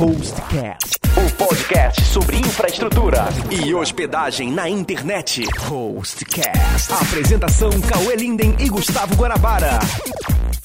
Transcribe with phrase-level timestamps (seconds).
[0.00, 5.44] Hostcast, o podcast sobre infraestrutura e hospedagem na internet.
[5.68, 6.90] Hostcast.
[6.90, 9.78] Apresentação Cauê Linden e Gustavo Guanabara.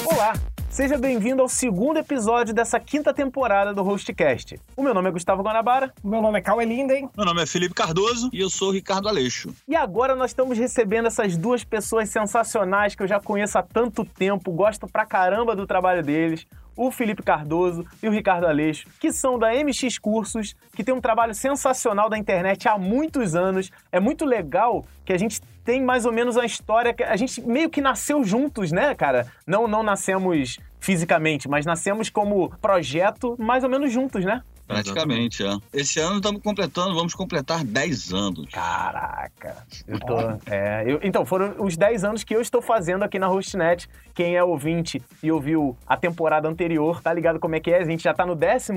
[0.05, 0.35] Olá,
[0.69, 4.57] seja bem-vindo ao segundo episódio dessa quinta temporada do Hostcast.
[4.73, 5.91] O meu nome é Gustavo Guanabara.
[6.01, 7.09] O meu nome é Cauê Linden.
[7.17, 9.53] Meu nome é Felipe Cardoso e eu sou o Ricardo Aleixo.
[9.67, 14.05] E agora nós estamos recebendo essas duas pessoas sensacionais que eu já conheço há tanto
[14.05, 19.11] tempo, gosto pra caramba do trabalho deles o Felipe Cardoso e o Ricardo Aleixo, que
[19.11, 23.71] são da MX Cursos, que tem um trabalho sensacional da internet há muitos anos.
[23.91, 27.41] É muito legal que a gente tem mais ou menos a história que a gente
[27.41, 29.25] meio que nasceu juntos, né, cara?
[29.47, 34.43] Não não nascemos fisicamente, mas nascemos como projeto mais ou menos juntos, né?
[34.67, 35.57] Praticamente, é.
[35.71, 38.45] Esse ano estamos completando, vamos completar 10 anos.
[38.51, 39.57] Caraca.
[39.87, 43.27] Eu tô, é, eu, então, foram os 10 anos que eu estou fazendo aqui na
[43.27, 43.87] Hostnet.
[44.13, 47.79] Quem é ouvinte e ouviu a temporada anterior, tá ligado como é que é?
[47.79, 48.71] A gente já tá no 11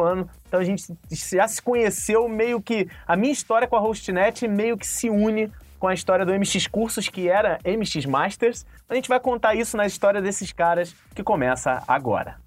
[0.00, 2.88] ano, então a gente já se conheceu meio que.
[3.06, 6.68] A minha história com a Hostnet meio que se une com a história do MX
[6.68, 8.64] Cursos, que era MX Masters.
[8.88, 12.41] A gente vai contar isso na história desses caras que começa agora.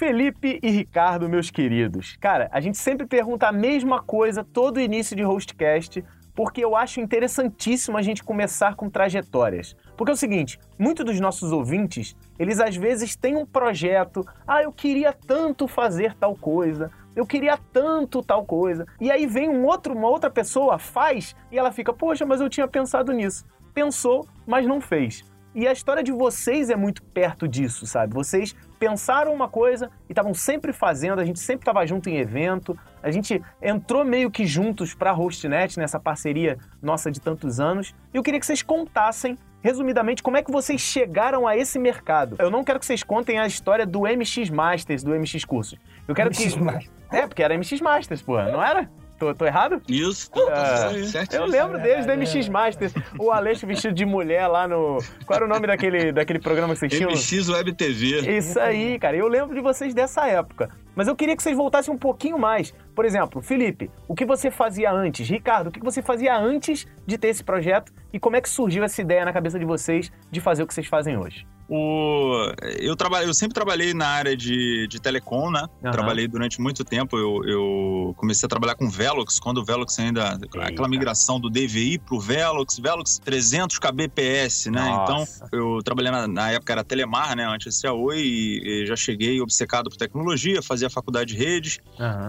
[0.00, 2.16] Felipe e Ricardo, meus queridos.
[2.18, 6.02] Cara, a gente sempre pergunta a mesma coisa todo início de hostcast,
[6.34, 9.76] porque eu acho interessantíssimo a gente começar com trajetórias.
[9.98, 14.62] Porque é o seguinte, muitos dos nossos ouvintes, eles às vezes têm um projeto, ah,
[14.62, 18.86] eu queria tanto fazer tal coisa, eu queria tanto tal coisa.
[18.98, 22.48] E aí vem um outro, uma outra pessoa, faz, e ela fica, poxa, mas eu
[22.48, 23.44] tinha pensado nisso.
[23.74, 25.22] Pensou, mas não fez.
[25.54, 28.14] E a história de vocês é muito perto disso, sabe?
[28.14, 32.76] Vocês pensaram uma coisa e estavam sempre fazendo, a gente sempre estava junto em evento,
[33.02, 37.94] a gente entrou meio que juntos para a Hostnet, nessa parceria nossa de tantos anos.
[38.12, 42.36] E eu queria que vocês contassem, resumidamente, como é que vocês chegaram a esse mercado.
[42.38, 45.78] Eu não quero que vocês contem a história do MX Masters, do MX Cursos.
[46.08, 46.60] Eu quero MX que.
[46.60, 46.90] Masters.
[47.12, 48.88] É, porque era MX Masters, porra, não era?
[49.20, 49.82] Tô, tô errado?
[49.86, 51.34] Isso, Ah, certo.
[51.34, 52.94] Eu lembro deles do MX Masters.
[53.18, 54.96] O Aleixo vestido de mulher lá no.
[55.26, 57.10] Qual era o nome daquele, daquele programa que vocês tinham?
[57.10, 58.38] MX Web TV.
[58.38, 59.14] Isso aí, cara.
[59.18, 60.70] Eu lembro de vocês dessa época.
[61.00, 62.74] Mas eu queria que vocês voltassem um pouquinho mais.
[62.94, 65.26] Por exemplo, Felipe, o que você fazia antes?
[65.26, 67.90] Ricardo, o que você fazia antes de ter esse projeto?
[68.12, 70.74] E como é que surgiu essa ideia na cabeça de vocês de fazer o que
[70.74, 71.46] vocês fazem hoje?
[71.72, 75.68] O, eu, trabalhei, eu sempre trabalhei na área de, de telecom, né?
[75.84, 75.92] Aham.
[75.92, 77.16] Trabalhei durante muito tempo.
[77.16, 80.36] Eu, eu comecei a trabalhar com Velox, quando o Velox ainda.
[80.62, 84.82] Aquela migração do DVI pro Velox, Velox 300 kbps, né?
[84.82, 85.44] Nossa.
[85.46, 87.46] Então, eu trabalhei na, na época era Telemar, né?
[87.46, 91.78] Antes da Oi, e, e já cheguei obcecado por tecnologia, fazia faculdade de redes.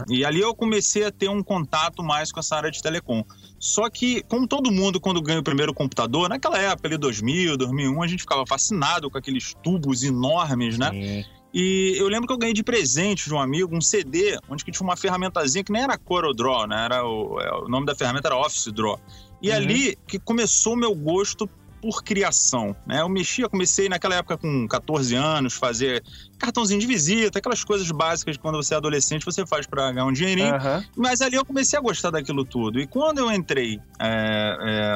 [0.09, 3.23] E ali eu comecei a ter um contato mais com essa área de telecom.
[3.59, 8.03] Só que, como todo mundo, quando ganha o primeiro computador, naquela época, ali 2000, 2001,
[8.03, 10.91] a gente ficava fascinado com aqueles tubos enormes, né?
[10.91, 11.25] Sim.
[11.53, 14.71] E eu lembro que eu ganhei de presente de um amigo um CD, onde que
[14.71, 16.85] tinha uma ferramentazinha que nem era CorelDRAW, né?
[16.85, 18.97] Era o, é, o nome da ferramenta era Office Draw.
[19.41, 19.55] E Uhum.
[19.55, 21.49] ali que começou o meu gosto
[21.81, 23.01] por criação, né?
[23.01, 26.03] Eu mexia, comecei naquela época com 14 anos, fazer
[26.37, 30.05] cartãozinho de visita, aquelas coisas básicas que quando você é adolescente você faz para ganhar
[30.05, 30.55] um dinheirinho.
[30.55, 30.83] Aham.
[30.95, 32.79] Mas ali eu comecei a gostar daquilo tudo.
[32.79, 33.79] E quando eu entrei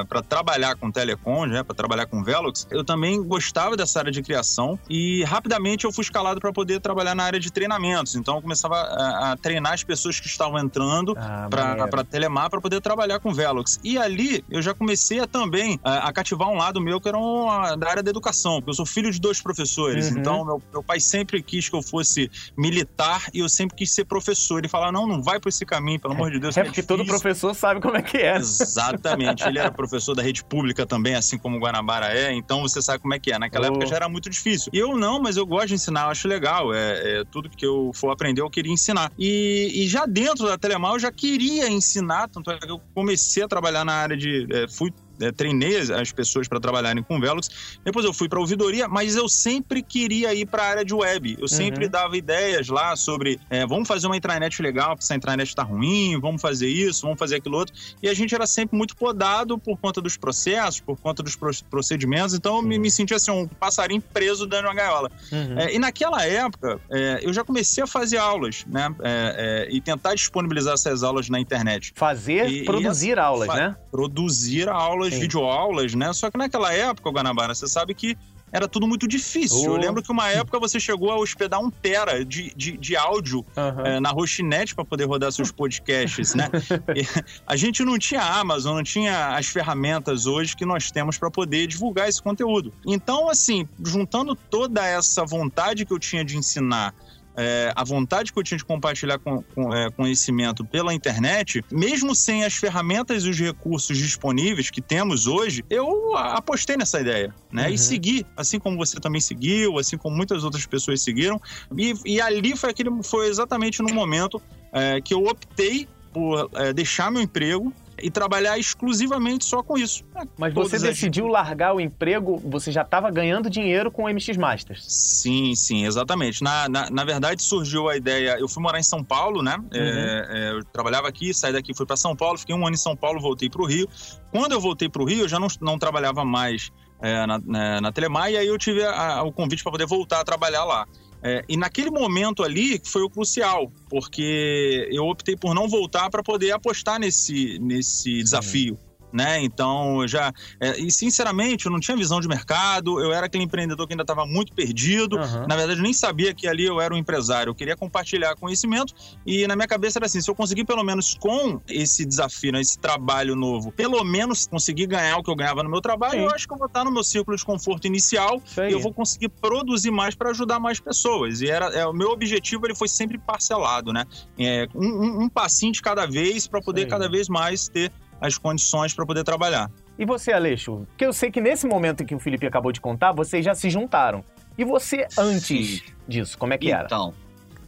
[0.09, 4.21] para trabalhar com telecom, né, para trabalhar com Velox, eu também gostava dessa área de
[4.21, 8.15] criação e rapidamente eu fui escalado para poder trabalhar na área de treinamentos.
[8.15, 12.61] Então eu começava a, a treinar as pessoas que estavam entrando Ah, para Telemar para
[12.61, 13.79] poder trabalhar com Velox.
[13.83, 17.17] E ali eu já comecei a também a, a cativar um lado meu que era
[17.17, 20.11] uma, da área da educação, porque eu sou filho de dois professores.
[20.11, 20.19] Uhum.
[20.19, 24.05] Então meu, meu pai sempre quis que eu fosse militar e eu sempre quis ser
[24.05, 24.59] professor.
[24.59, 26.55] Ele falava: não, não vai por esse caminho, pelo amor de Deus.
[26.57, 28.35] É que porque todo difícil." professor sabe como é que é.
[28.37, 29.43] Exatamente.
[29.43, 32.99] Ele era professor da rede pública também, assim como o Guanabara é, então você sabe
[32.99, 33.39] como é que é.
[33.39, 33.69] Naquela Oh.
[33.69, 34.71] época já era muito difícil.
[34.73, 36.73] Eu não, mas eu gosto de ensinar, eu acho legal.
[36.73, 39.11] É, é tudo que eu for aprender, eu queria ensinar.
[39.17, 43.43] E, e já dentro da Telemar, eu já queria ensinar, tanto é que eu comecei
[43.43, 44.47] a trabalhar na área de.
[44.51, 44.91] é, fui
[45.21, 47.49] é, treinei as- as pessoas para trabalharem com Velox.
[47.83, 51.37] Depois eu fui para ouvidoria, mas eu sempre queria ir para a área de web.
[51.39, 55.47] Eu sempre dava ideias lá sobre é, vamos fazer uma intranet legal, porque essa intranet
[55.49, 57.73] está ruim, vamos fazer isso, vamos fazer aquilo outro.
[58.01, 61.51] E a gente era sempre muito podado por conta dos processos, por conta dos pro-
[61.69, 62.33] procedimentos.
[62.33, 65.09] Então eu me, me sentia assim, um passarinho preso dentro de uma gaiola.
[65.31, 65.59] Uhum.
[65.59, 68.93] É, e naquela época, é, eu já comecei a fazer aulas, né?
[69.01, 71.91] É, é, e tentar disponibilizar essas aulas na internet.
[71.95, 73.75] Fazer, E- e produzir essa- aulas, fa- né?
[73.91, 75.19] Produzir aulas, Sim.
[75.19, 76.11] videoaulas, né?
[76.13, 78.17] Só que naquela época, Guanabara, você sabe que
[78.51, 79.71] era tudo muito difícil.
[79.71, 79.75] Oh.
[79.75, 83.45] Eu lembro que uma época você chegou a hospedar um tera de, de, de áudio
[83.57, 83.83] Aham.
[83.83, 86.49] é, na Rochinet para poder rodar seus podcasts, né?
[86.95, 87.05] E
[87.45, 91.67] a gente não tinha Amazon, não tinha as ferramentas hoje que nós temos para poder
[91.67, 92.71] divulgar esse conteúdo.
[92.85, 96.93] Então, assim, juntando toda essa vontade que eu tinha de ensinar
[97.37, 102.15] é, a vontade que eu tinha de compartilhar com, com, é, conhecimento pela internet, mesmo
[102.15, 107.67] sem as ferramentas e os recursos disponíveis que temos hoje, eu apostei nessa ideia, né?
[107.67, 107.73] Uhum.
[107.73, 111.41] E segui, assim como você também seguiu, assim como muitas outras pessoas seguiram.
[111.77, 114.41] E, e ali foi aquele, foi exatamente no momento
[114.71, 120.03] é, que eu optei por é, deixar meu emprego e trabalhar exclusivamente só com isso.
[120.15, 124.09] É, Mas você as- decidiu largar o emprego, você já estava ganhando dinheiro com o
[124.09, 124.83] MX Masters.
[124.87, 126.43] Sim, sim, exatamente.
[126.43, 128.37] Na, na, na verdade, surgiu a ideia.
[128.39, 129.57] Eu fui morar em São Paulo, né?
[129.73, 132.79] É, é, eu trabalhava aqui, saí daqui, fui para São Paulo, fiquei um ano em
[132.79, 133.87] São Paulo, voltei para o Rio.
[134.31, 136.71] Quando eu voltei para o Rio, eu já não, não trabalhava mais
[137.01, 140.21] é, na, na, na Telemar, e aí eu tive a- o convite para poder voltar
[140.21, 140.87] a trabalhar lá.
[141.27, 146.21] É, e naquele momento ali foi o crucial, porque eu optei por não voltar para
[146.21, 148.77] poder apostar nesse, nesse desafio.
[149.13, 149.41] Né?
[149.43, 150.33] Então, eu já.
[150.59, 154.03] é, e sinceramente, eu não tinha visão de mercado, eu era aquele empreendedor que ainda
[154.03, 155.17] estava muito perdido.
[155.17, 155.45] Aham.
[155.47, 157.49] Na verdade, eu nem sabia que ali eu era um empresário.
[157.51, 158.93] Eu queria compartilhar conhecimento
[159.25, 162.59] e na minha cabeça era assim: se eu conseguir pelo menos com esse desafio, né,
[162.59, 166.25] esse trabalho novo, pelo menos conseguir ganhar o que eu ganhava no meu trabalho, Sim.
[166.25, 168.93] eu acho que eu vou estar no meu círculo de conforto inicial e eu vou
[168.93, 171.39] conseguir produzir mais para ajudar mais pessoas.
[171.41, 174.05] E era é, o meu objetivo, ele foi sempre parcelado, né?
[174.37, 178.37] É, um, um- um passinho de cada vez para poder cada vez mais ter as
[178.37, 179.69] condições para poder trabalhar.
[179.97, 180.85] E você, Aleixo?
[180.89, 183.55] Porque eu sei que nesse momento em que o Felipe acabou de contar, vocês já
[183.55, 184.23] se juntaram.
[184.57, 185.81] E você antes Sim.
[186.07, 186.85] disso, como é que era?
[186.85, 187.13] Então.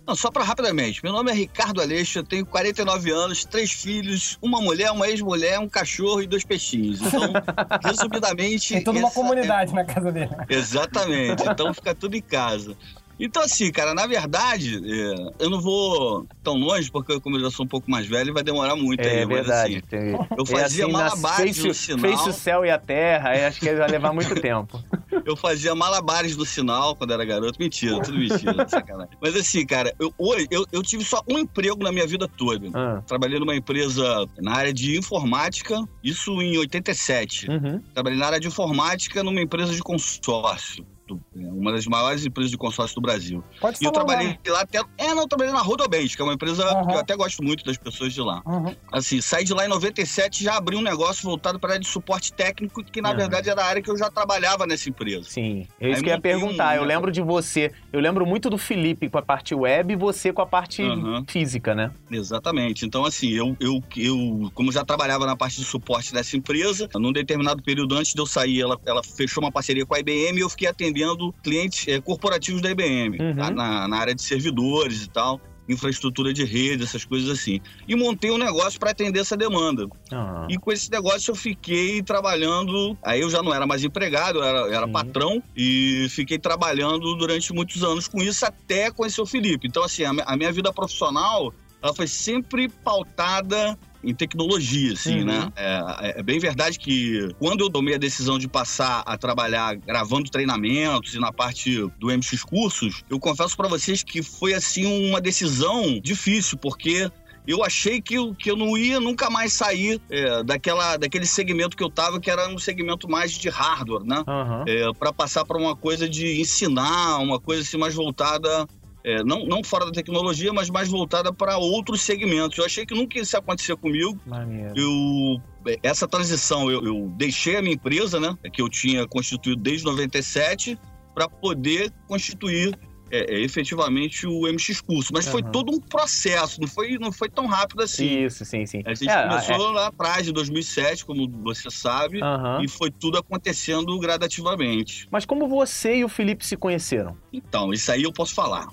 [0.08, 1.04] Não, só para rapidamente.
[1.04, 5.60] Meu nome é Ricardo Aleixo, eu tenho 49 anos, três filhos, uma mulher, uma ex-mulher,
[5.60, 7.02] um cachorro e dois peixinhos.
[7.02, 7.34] Então,
[7.84, 8.74] resumidamente.
[8.74, 10.30] Tem toda uma é- comunidade na casa dele.
[10.48, 11.44] Exatamente.
[11.46, 12.78] Então fica tudo em casa.
[13.20, 17.52] Então, assim, cara, na verdade, é, eu não vou tão longe, porque como eu já
[17.52, 19.26] sou um pouco mais velho, vai demorar muito É aí.
[19.26, 19.84] mas, verdade.
[19.92, 22.00] assim, eu é fazia assim, malabares no o- sinal.
[22.00, 24.80] fez o céu e a terra, aí acho que vai levar muito tempo.
[25.26, 27.58] Eu fazia malabares no sinal quando era garoto.
[27.60, 29.18] Mentira, tudo mentira, sacanagem.
[29.22, 32.70] Mas assim, cara, eu, hoje eu, eu tive só um emprego na minha vida toda.
[32.74, 37.50] Ah, Trabalhei numa empresa na área de informática, isso em 87.
[37.50, 37.82] uhum.
[37.94, 40.86] Trabalhei na área de informática numa empresa de consórcio.
[41.08, 43.44] Do- Uma das maiores empresas de consórcio do Brasil.
[43.62, 44.80] Pode E eu trabalhei lá até.
[44.98, 46.88] É, não, eu trabalhei na Rodobens, que é uma empresa Aham.
[46.88, 48.42] que eu até gosto muito das pessoas de lá.
[48.46, 48.76] Uhum.
[48.92, 51.82] Assim, saí de lá em 97 e já abri um negócio voltado para a área
[51.84, 53.18] de suporte técnico, que na Aham.
[53.18, 55.30] verdade era a área que eu já trabalhava nessa empresa.
[55.30, 56.76] Sim, é isso Aí que eu ia montei um- perguntar.
[56.76, 60.34] Eu lembro de você, eu lembro muito do Felipe com a parte web e você
[60.34, 60.84] com a parte
[61.28, 61.92] física, né?
[62.12, 62.86] Exatamente.
[62.86, 67.12] Então, assim, eu, eu, eu, como já trabalhava na parte de suporte dessa empresa, num
[67.12, 70.42] determinado período antes de eu sair, ela, ela fechou uma parceria com a IBM e
[70.42, 70.97] eu fiquei atendendo
[71.44, 73.36] clientes eh, corporativos da IBM, Uhum.
[73.36, 73.52] tá?
[73.52, 75.40] na, na área de servidores e tal.
[75.70, 77.60] Infraestrutura de rede, essas coisas assim.
[77.86, 79.86] E montei um negócio para atender essa demanda.
[80.10, 82.98] Ah, E com esse negócio eu fiquei trabalhando.
[83.04, 85.44] Aí eu já não era mais empregado, eu era, eu era patrão.
[85.58, 89.68] E fiquei trabalhando durante muitos anos com isso até conhecer o Felipe.
[89.68, 91.54] Então, assim, a, a minha vida profissional
[91.84, 93.78] ela foi sempre pautada
[94.08, 95.26] em tecnologia, assim, Uhum.
[95.26, 95.50] né?
[95.56, 100.30] É, é bem verdade que quando eu tomei a decisão de passar a trabalhar gravando
[100.30, 105.20] treinamentos e na parte do MX Cursos, eu confesso para vocês que foi, assim, uma
[105.20, 107.10] decisão difícil, porque
[107.46, 111.76] eu achei que eu, que eu não ia nunca mais sair é, daquela, daquele segmento
[111.76, 114.24] que eu tava, que era um segmento mais de hardware, né?
[114.28, 114.64] aham.
[114.98, 118.66] para passar para uma coisa de ensinar, uma coisa assim mais voltada,
[119.04, 122.58] é, não, não fora da tecnologia, mas mais voltada para outros segmentos.
[122.58, 124.20] Eu achei que nunca isso ia acontecer comigo.
[124.26, 124.74] Maneiro.
[124.76, 125.42] Eu,
[125.84, 130.78] essa transição, eu, eu deixei a minha empresa, né, que eu tinha constituído desde 97,
[131.14, 132.78] para poder constituir
[133.10, 135.12] é, é, efetivamente o MX Curso.
[135.14, 135.52] Mas foi Aham.
[135.52, 138.26] todo um processo, não foi, não foi tão rápido assim.
[138.26, 138.82] Isso, sim, sim.
[138.86, 142.62] A gente É, começou lá atrás de 2007, como você sabe, é, aham.
[142.62, 145.08] e foi tudo acontecendo gradativamente.
[145.10, 147.18] Mas como você e o Felipe se conheceram?
[147.32, 148.68] Então, isso aí eu posso falar.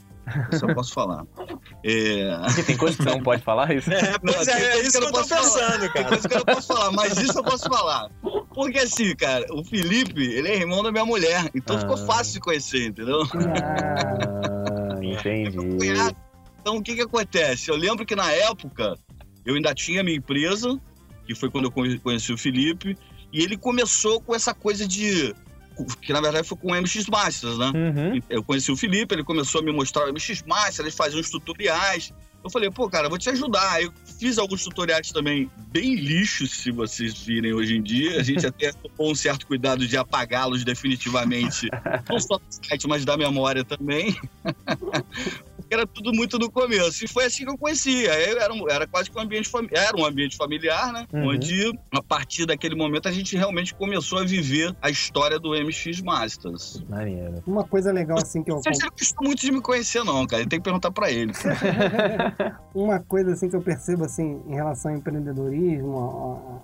[0.52, 1.25] Isso eu posso falar.
[1.85, 2.37] É...
[2.47, 3.93] Porque tem coisa que você não pode falar isso?
[3.93, 5.43] É, pois é, é isso que que eu eu não tô posso falar.
[5.73, 6.09] pensando, Tem cara.
[6.09, 8.11] coisa que eu não posso falar, mas isso eu posso falar.
[8.54, 11.81] Porque assim, cara, o Felipe, ele é irmão da minha mulher, então Ah.
[11.81, 13.23] ficou fácil de conhecer, entendeu?
[13.35, 15.57] Ah, entendi.
[16.61, 17.71] Então, o que que acontece?
[17.71, 18.97] Eu lembro que na época,
[19.45, 20.81] eu ainda tinha minha empresa,
[21.26, 22.97] que foi quando eu conhe- conheci o Felipe,
[23.33, 25.35] e ele começou com essa coisa de...
[26.00, 27.73] que na verdade foi com o MX Masters, né?
[27.75, 28.23] Uhum.
[28.28, 31.31] Eu conheci o Felipe, ele começou a me mostrar o MX Master, ele fazia uns
[31.31, 32.12] tutoriais.
[32.45, 33.83] Eu falei, pô, cara, vou te ajudar.
[33.83, 38.21] Eu fiz alguns tutoriais também bem lixos, se vocês virem hoje em dia.
[38.21, 41.69] A gente até tomou um certo cuidado de apagá-los definitivamente,
[42.09, 44.14] não só do site, mas da memória também.
[45.75, 47.04] era tudo muito no começo.
[47.04, 48.11] E foi assim que eu conhecia.
[48.12, 51.07] Era, um, era quase que um ambiente era um ambiente familiar, né?
[51.12, 51.28] Uhum.
[51.28, 56.00] Onde, a partir daquele momento, a gente realmente começou a viver a história do MX
[56.00, 56.83] Masters.
[56.88, 57.43] Maneiro.
[57.47, 58.57] Uma coisa legal assim que eu.
[58.57, 60.47] Você não gostou muito de me conhecer, não, cara.
[60.47, 61.33] Tem que perguntar para ele.
[62.75, 66.62] Uma coisa assim que eu percebo assim em relação ao empreendedorismo,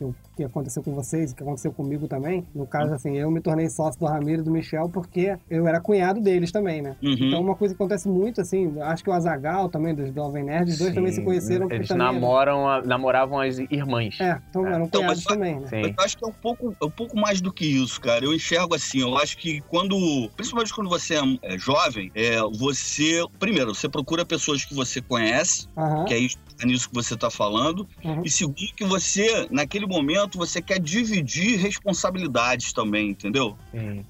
[0.00, 2.46] a, a, que aconteceu com vocês, que aconteceu comigo também.
[2.54, 2.94] No caso, uhum.
[2.94, 6.50] assim, eu me tornei sócio do Ramiro e do Michel porque eu era cunhado deles
[6.50, 6.96] também, né?
[7.02, 7.16] Uhum.
[7.18, 10.70] Então, uma coisa que acontece muito, assim, acho que o Azagal também, dos Jovem Nerd,
[10.70, 10.94] os dois Sim.
[10.94, 11.70] também se conheceram.
[11.70, 14.18] Eles namoram a, namoravam as irmãs.
[14.20, 14.72] É, então é.
[14.72, 15.66] eram então, cunhados mas, também, né?
[15.68, 15.94] Sim.
[15.96, 18.24] Eu acho que é um, pouco, é um pouco mais do que isso, cara.
[18.24, 23.24] Eu enxergo assim, eu acho que quando, principalmente quando você é, é jovem, é, você,
[23.38, 26.04] primeiro, você procura pessoas que você conhece, uhum.
[26.04, 27.86] que é isso é nisso que você está falando.
[28.04, 28.22] Uhum.
[28.24, 33.56] E segundo, que você, naquele momento, você quer dividir responsabilidades também, entendeu?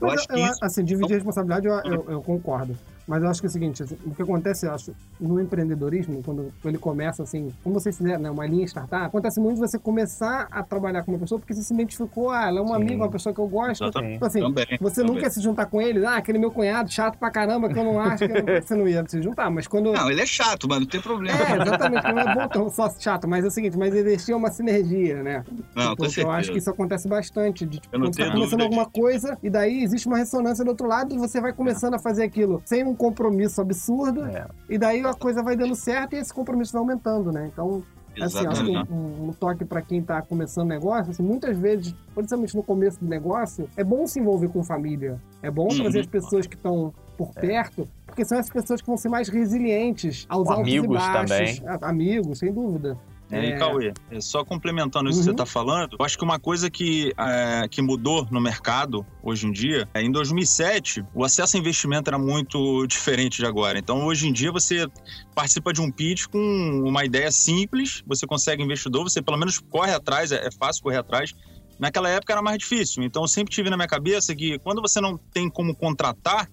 [0.01, 0.59] Eu acho que isso...
[0.63, 2.77] Assim, dividir responsabilidade eu, eu, eu concordo.
[3.07, 6.23] Mas eu acho que é o seguinte, assim, o que acontece, eu acho, no empreendedorismo,
[6.23, 10.49] quando ele começa assim, como vocês fizeram, né, uma linha startup, acontece muito você começar
[10.51, 13.11] a trabalhar com uma pessoa porque você se identificou, ah, ela é um amigo, uma
[13.11, 13.85] pessoa que eu gosto.
[13.85, 15.15] Então, assim, também, você também.
[15.15, 17.85] não quer se juntar com ele, ah, aquele meu cunhado chato pra caramba que eu
[17.85, 19.93] não acho que eu, você não ia se juntar, mas quando...
[19.93, 21.39] Não, ele é chato, mano, não tem problema.
[21.39, 25.23] É, exatamente, não é bom só chato, mas é o seguinte, mas existia uma sinergia,
[25.23, 25.45] né?
[25.75, 29.39] Não, tipo, eu acho que isso acontece bastante, de, tipo, quando tá começando alguma coisa
[29.43, 31.97] e daí existe uma ressonância do outro lado e você vai começando é.
[31.97, 34.25] a fazer aquilo sem um compromisso absurdo.
[34.25, 34.47] É.
[34.69, 37.51] E daí a coisa vai dando certo e esse compromisso vai aumentando, né?
[37.53, 37.83] Então,
[38.21, 42.55] assim, acho que um, um toque para quem está começando negócio, assim, muitas vezes, principalmente
[42.55, 45.21] no começo do negócio, é bom se envolver com família.
[45.43, 45.83] É bom uhum.
[45.83, 47.41] trazer as pessoas que estão por é.
[47.41, 51.31] perto, porque são as pessoas que vão ser mais resilientes aos altos amigos e baixos.
[51.31, 51.79] Também.
[51.83, 52.99] Amigos, sem dúvida.
[53.33, 53.47] É...
[53.47, 55.23] E Cauê, é, só complementando isso uhum.
[55.23, 55.47] que você está uhum.
[55.47, 59.89] falando, eu acho que uma coisa que, é, que mudou no mercado hoje em dia,
[59.95, 63.79] é, em 2007, o acesso a investimento era muito diferente de agora.
[63.79, 64.87] Então, hoje em dia, você
[65.35, 66.39] participa de um pitch com
[66.85, 70.99] uma ideia simples, você consegue investidor, você pelo menos corre atrás, é, é fácil correr
[70.99, 71.33] atrás.
[71.79, 73.03] Naquela época era mais difícil.
[73.03, 76.49] Então, eu sempre tive na minha cabeça que quando você não tem como contratar,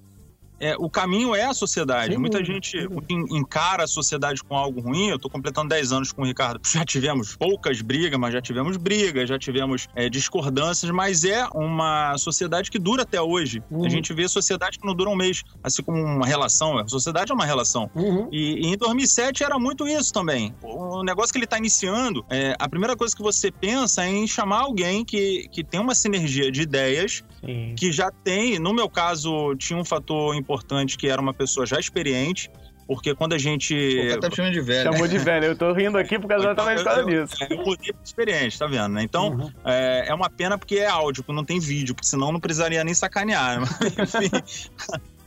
[0.60, 2.14] é, o caminho é a sociedade.
[2.14, 5.08] Sim, Muita gente encara a sociedade com algo ruim.
[5.10, 6.60] Eu estou completando 10 anos com o Ricardo.
[6.68, 12.18] Já tivemos poucas brigas, mas já tivemos brigas, já tivemos é, discordâncias, mas é uma
[12.18, 13.62] sociedade que dura até hoje.
[13.70, 13.86] Uhum.
[13.86, 16.78] A gente vê sociedade que não dura um mês, assim como uma relação.
[16.78, 17.90] A sociedade é uma relação.
[17.96, 18.30] Uhum.
[18.32, 20.54] E, e, em 2007 era muito isso também.
[20.62, 24.28] O negócio que ele está iniciando, é, a primeira coisa que você pensa é em
[24.28, 27.74] chamar alguém que, que tem uma sinergia de ideias, Sim.
[27.76, 31.66] que já tem, no meu caso, tinha um fator importante importante que era uma pessoa
[31.66, 32.50] já experiente,
[32.88, 33.76] porque quando a gente.
[34.14, 34.92] Pô, tá chamando de velho.
[34.92, 35.46] Chamou de velho.
[35.46, 37.36] Eu tô rindo aqui porque ela tá na história disso.
[37.48, 38.90] Eu mudei experiente, tá vendo?
[38.90, 39.04] Né?
[39.04, 39.52] Então, uhum.
[39.64, 42.96] é, é, uma pena porque é áudio, não tem vídeo, porque senão não precisaria nem
[42.96, 43.60] sacanear.
[43.62, 44.32] Mas, enfim.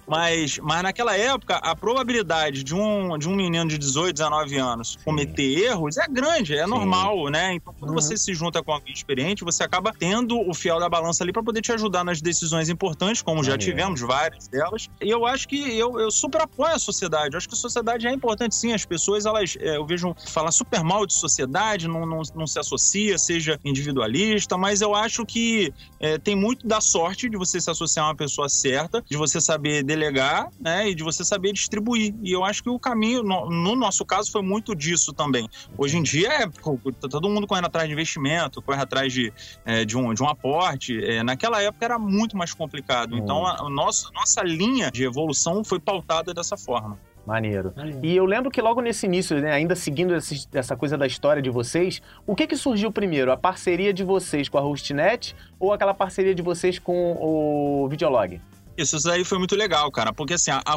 [0.06, 4.98] Mas, mas naquela época, a probabilidade de um, de um menino de 18, 19 anos
[5.04, 5.64] cometer Sim.
[5.64, 6.70] erros é grande, é Sim.
[6.70, 7.54] normal, né?
[7.54, 8.00] Então, quando uhum.
[8.00, 11.42] você se junta com alguém experiente, você acaba tendo o fiel da balança ali para
[11.42, 14.88] poder te ajudar nas decisões importantes, como já tivemos várias delas.
[15.00, 17.34] E eu acho que eu, eu super apoio a sociedade.
[17.34, 18.72] Eu acho que a sociedade é importante, sim.
[18.72, 22.58] As pessoas, elas, é, eu vejo falar super mal de sociedade, não, não, não se
[22.58, 27.70] associa, seja individualista, mas eu acho que é, tem muito da sorte de você se
[27.70, 32.14] associar a uma pessoa certa, de você saber delegar, né, e de você saber distribuir.
[32.22, 35.46] E eu acho que o caminho, no, no nosso caso, foi muito disso também.
[35.76, 39.32] Hoje em dia, é, tá todo mundo correndo atrás de investimento, corre atrás de,
[39.64, 40.98] é, de, um, de um aporte.
[41.04, 43.16] É, naquela época era muito mais complicado.
[43.16, 46.98] Então, a, a nossa, nossa linha de evolução foi pautada dessa forma.
[47.26, 47.72] Maneiro.
[47.76, 48.00] Maneiro.
[48.02, 51.40] E eu lembro que logo nesse início, né, ainda seguindo esse, essa coisa da história
[51.40, 53.30] de vocês, o que que surgiu primeiro?
[53.30, 58.40] A parceria de vocês com a Hostnet ou aquela parceria de vocês com o Videolog?
[58.76, 60.76] Isso, isso aí foi muito legal, cara, porque assim, a, a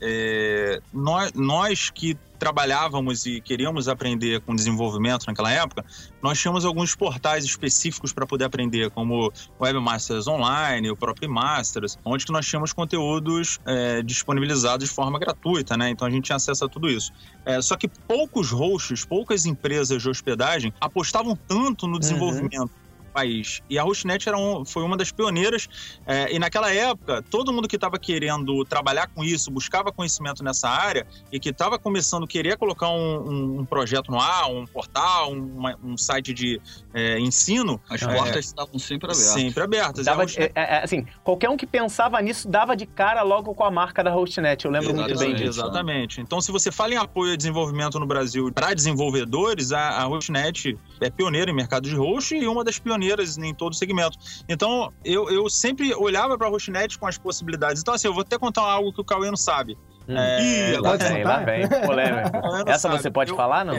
[0.00, 5.84] é, nós, nós que trabalhávamos e queríamos aprender com desenvolvimento naquela época,
[6.22, 12.26] nós tínhamos alguns portais específicos para poder aprender, como Webmasters Online, o próprio Masters, onde
[12.26, 15.90] que nós tínhamos conteúdos é, disponibilizados de forma gratuita, né?
[15.90, 17.12] Então a gente tinha acesso a tudo isso.
[17.46, 21.98] É, só que poucos hosts, poucas empresas de hospedagem apostavam tanto no uhum.
[21.98, 22.62] desenvolvimento.
[22.62, 22.83] Uhum
[23.14, 23.62] país.
[23.70, 25.68] E a Hostnet era um, foi uma das pioneiras.
[26.04, 30.68] É, e naquela época, todo mundo que estava querendo trabalhar com isso, buscava conhecimento nessa
[30.68, 34.66] área e que estava começando a querer colocar um, um, um, projeto no ar, um
[34.66, 36.60] portal, uma, um site de
[36.92, 37.80] é, ensino.
[37.88, 39.32] As portas estavam sempre abertas.
[39.32, 40.04] Sempre abertas.
[40.04, 40.52] Dava, Hostnet...
[40.54, 44.02] é, é, assim, qualquer um que pensava nisso dava de cara logo com a marca
[44.02, 44.64] da Hostnet.
[44.64, 45.60] Eu lembro exatamente, muito bem disso.
[45.60, 46.20] Exatamente.
[46.20, 50.76] Então, se você fala em apoio a desenvolvimento no Brasil para desenvolvedores, a, a Hostnet
[51.00, 53.03] é pioneira em mercado de host e uma das pioneiras
[53.42, 54.18] em todo o segmento.
[54.48, 57.82] Então, eu, eu sempre olhava para a Hostnet com as possibilidades.
[57.82, 59.76] Então, assim, eu vou até contar algo que o Cauê não sabe.
[60.08, 60.16] Hum.
[60.16, 60.72] É...
[60.72, 61.68] Ih, lá vem, lá vem.
[61.68, 62.42] Polêmica.
[62.66, 63.02] Essa sabe.
[63.02, 63.36] você pode eu...
[63.36, 63.74] falar, não?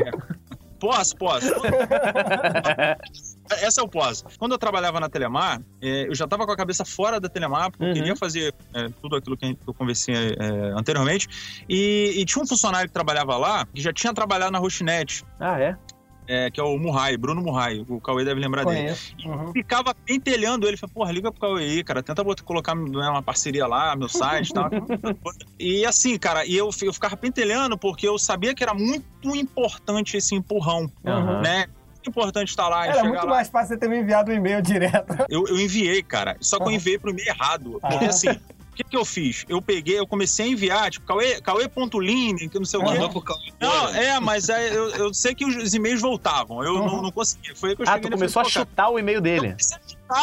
[0.80, 1.48] Posso, posso.
[3.50, 4.26] Essa eu posso.
[4.38, 7.72] Quando eu trabalhava na Telemar, é, eu já estava com a cabeça fora da Telemar,
[7.72, 7.90] porque uhum.
[7.90, 11.28] eu queria fazer é, tudo aquilo que eu conversei é, anteriormente.
[11.70, 15.24] E, e, tinha um funcionário que trabalhava lá, que já tinha trabalhado na Rochinet.
[15.40, 15.78] Ah, é?
[16.28, 17.86] É, que é o Murray, Bruno Murray.
[17.88, 19.16] O Cauê deve lembrar Conheço.
[19.16, 19.30] dele.
[19.30, 19.50] Uhum.
[19.50, 20.78] E ficava pentelhando ele.
[20.78, 22.04] Falei, porra, liga pro Cauê aí, cara.
[22.04, 24.70] Tenta botar, colocar né, uma parceria lá, meu site e tal.
[25.60, 30.18] e assim, cara, e eu, eu ficava pentelhando porque eu sabia que era muito importante
[30.18, 31.42] esse empurrão, uhum.
[31.42, 31.68] né?
[32.10, 32.86] importante estar lá.
[32.86, 33.26] Era muito lá.
[33.26, 35.26] mais fácil você ter me enviado um e-mail direto.
[35.30, 36.38] Eu, eu enviei, cara.
[36.40, 37.80] Só que eu enviei pro e-mail errado.
[37.82, 38.28] Porque assim,
[38.76, 39.46] o que, que eu fiz?
[39.48, 42.90] Eu peguei, eu comecei a enviar, tipo, Cauê, Cauê.line, que não sei o quê.
[43.60, 46.62] Não, é, mas é, eu, eu sei que os e-mails voltavam.
[46.62, 46.86] Eu uhum.
[46.86, 47.56] não, não consegui.
[47.56, 48.10] Foi aí que eu ah, cheguei.
[48.10, 49.56] Ah, tu começou a chutar o e-mail dele.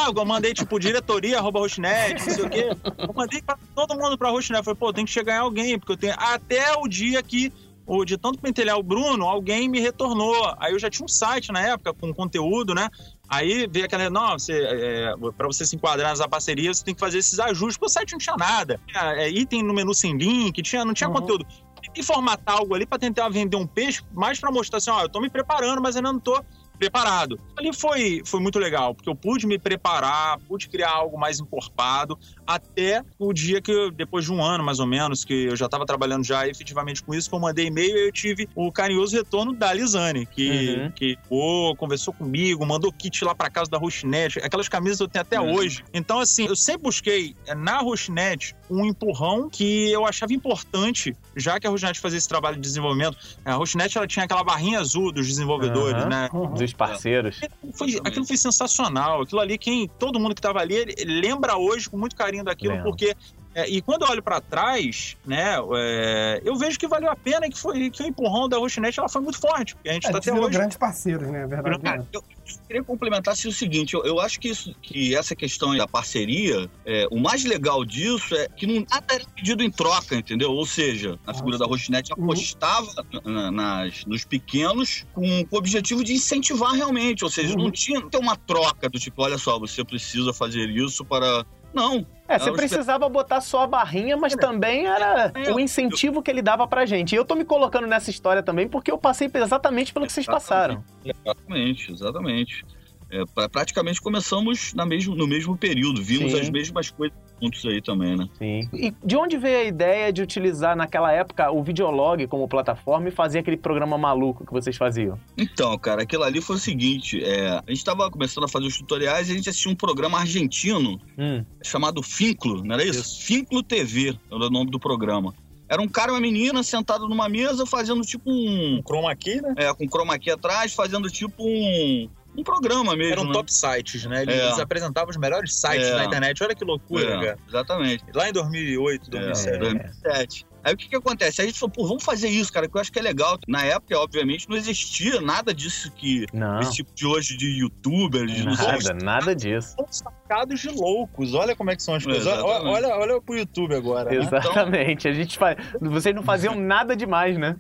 [0.07, 2.67] Eu, eu mandei, tipo, diretoria, arroba Rochinet, não sei o quê.
[2.99, 4.63] Eu mandei pra todo mundo pra Rochinet.
[4.63, 6.15] Falei, pô, tem que chegar em alguém, porque eu tenho.
[6.19, 7.51] Até o dia que
[7.87, 10.55] o, de tanto pentelhar o Bruno, alguém me retornou.
[10.59, 12.89] Aí eu já tinha um site na época com conteúdo, né?
[13.33, 17.01] Aí veio aquela, não, você, é, para você se enquadrar nessa parceria, você tem que
[17.01, 18.79] fazer esses ajustes, porque o site não tinha nada.
[18.95, 21.15] É, item no menu sem link, tinha, não tinha uhum.
[21.15, 21.47] conteúdo.
[21.81, 25.01] Tem que formatar algo ali para tentar vender um peixe, mais para mostrar assim, ó,
[25.01, 26.45] eu tô me preparando, mas ainda não tô
[26.83, 27.39] preparado.
[27.57, 32.19] Ali foi, foi muito legal, porque eu pude me preparar, pude criar algo mais encorpado,
[32.45, 35.67] até o dia que, eu, depois de um ano mais ou menos, que eu já
[35.67, 39.17] estava trabalhando já efetivamente com isso, que eu mandei e-mail e eu tive o carinhoso
[39.17, 40.91] retorno da Lisane, que, uhum.
[40.91, 45.23] que pô, conversou comigo, mandou kit lá para casa da Rochinet, aquelas camisas eu tenho
[45.23, 45.55] até uhum.
[45.55, 45.85] hoje.
[45.95, 51.61] Então, assim, eu sempre busquei eh, na Rochinet um empurrão que eu achava importante, já
[51.61, 53.17] que a Rochinet fazia esse trabalho de desenvolvimento.
[53.45, 56.09] A Rochinet, ela tinha aquela barrinha azul dos desenvolvedores, uhum.
[56.09, 56.29] né?
[56.57, 57.41] Dos parceiros.
[57.75, 59.23] Foi, aquilo foi sensacional.
[59.23, 63.15] Aquilo ali, quem todo mundo que estava ali, lembra hoje com muito carinho daquilo, porque
[63.55, 67.47] é, e quando eu olho para trás, né, é, eu vejo que valeu a pena
[67.47, 69.77] e que, foi, que o empurrão da Rochinet ela foi muito forte.
[69.87, 70.57] A gente é, tá até hoje.
[70.57, 71.47] grandes parceiros, né?
[71.47, 71.79] Verdade.
[71.81, 75.37] Cara, eu, eu, queria complementar assim, o seguinte: eu, eu, acho que, isso, que essa
[75.37, 79.71] questão da parceria, é, o mais legal disso é que não nada era pedido em
[79.71, 80.51] troca, entendeu?
[80.51, 81.65] Ou seja, a figura Nossa.
[81.65, 82.25] da Rochinet uhum.
[82.25, 83.51] apostava uhum.
[83.51, 87.23] nas, nos pequenos com, com o objetivo de incentivar realmente.
[87.23, 87.65] Ou seja, uhum.
[87.65, 92.07] não tinha não uma troca do tipo, olha só, você precisa fazer isso para não.
[92.29, 96.67] É, você precisava botar só a barrinha, mas também era o incentivo que ele dava
[96.67, 97.13] pra gente.
[97.13, 100.27] E eu tô me colocando nessa história também porque eu passei exatamente pelo que vocês
[100.27, 100.83] passaram.
[101.05, 102.65] Exatamente, exatamente.
[103.13, 106.41] É, praticamente começamos na mesmo, no mesmo período, vimos Sim.
[106.41, 108.27] as mesmas coisas juntos aí também, né?
[108.39, 108.69] Sim.
[108.73, 113.11] E de onde veio a ideia de utilizar naquela época o Videolog como plataforma e
[113.11, 115.19] fazer aquele programa maluco que vocês faziam?
[115.37, 118.79] Então, cara, aquilo ali foi o seguinte: é, a gente estava começando a fazer os
[118.79, 121.45] tutoriais e a gente assistiu um programa argentino hum.
[121.63, 123.01] chamado Finclo, não era isso?
[123.01, 123.23] isso?
[123.23, 125.35] Finclo TV era o nome do programa.
[125.69, 128.79] Era um cara e uma menina sentado numa mesa fazendo tipo um.
[128.79, 129.55] Um chroma key, né?
[129.57, 133.13] É, com chroma key atrás, fazendo tipo um um programa mesmo.
[133.13, 133.33] Eram né?
[133.33, 134.23] top sites, né?
[134.23, 134.63] Eles, é.
[134.63, 135.97] apresentavam os melhores sites é.
[135.97, 136.43] na internet.
[136.43, 137.21] Olha que loucura, é.
[137.21, 137.39] cara.
[137.49, 138.05] Exatamente.
[138.15, 139.59] Lá em 2008, 2007.
[139.59, 140.47] 2007.
[140.65, 141.43] Aí o que que acontece?
[141.43, 143.37] A gente falou, pô, vamos fazer isso, cara, que eu acho que é legal.
[143.49, 146.27] Na época, obviamente, não existia nada disso que...
[146.33, 146.61] Não.
[146.61, 148.45] Esse tipo de hoje de youtuber, de...
[148.45, 149.75] Nada, nada disso.
[149.77, 151.35] São sacados de loucos.
[151.35, 152.27] Olha como é que são as coisas.
[152.27, 154.19] Olha, olha, olha pro YouTube agora, né?
[154.19, 155.09] Exatamente.
[155.09, 155.11] Né?
[155.11, 155.57] A gente faz...
[155.81, 157.57] Vocês não faziam nada demais, né?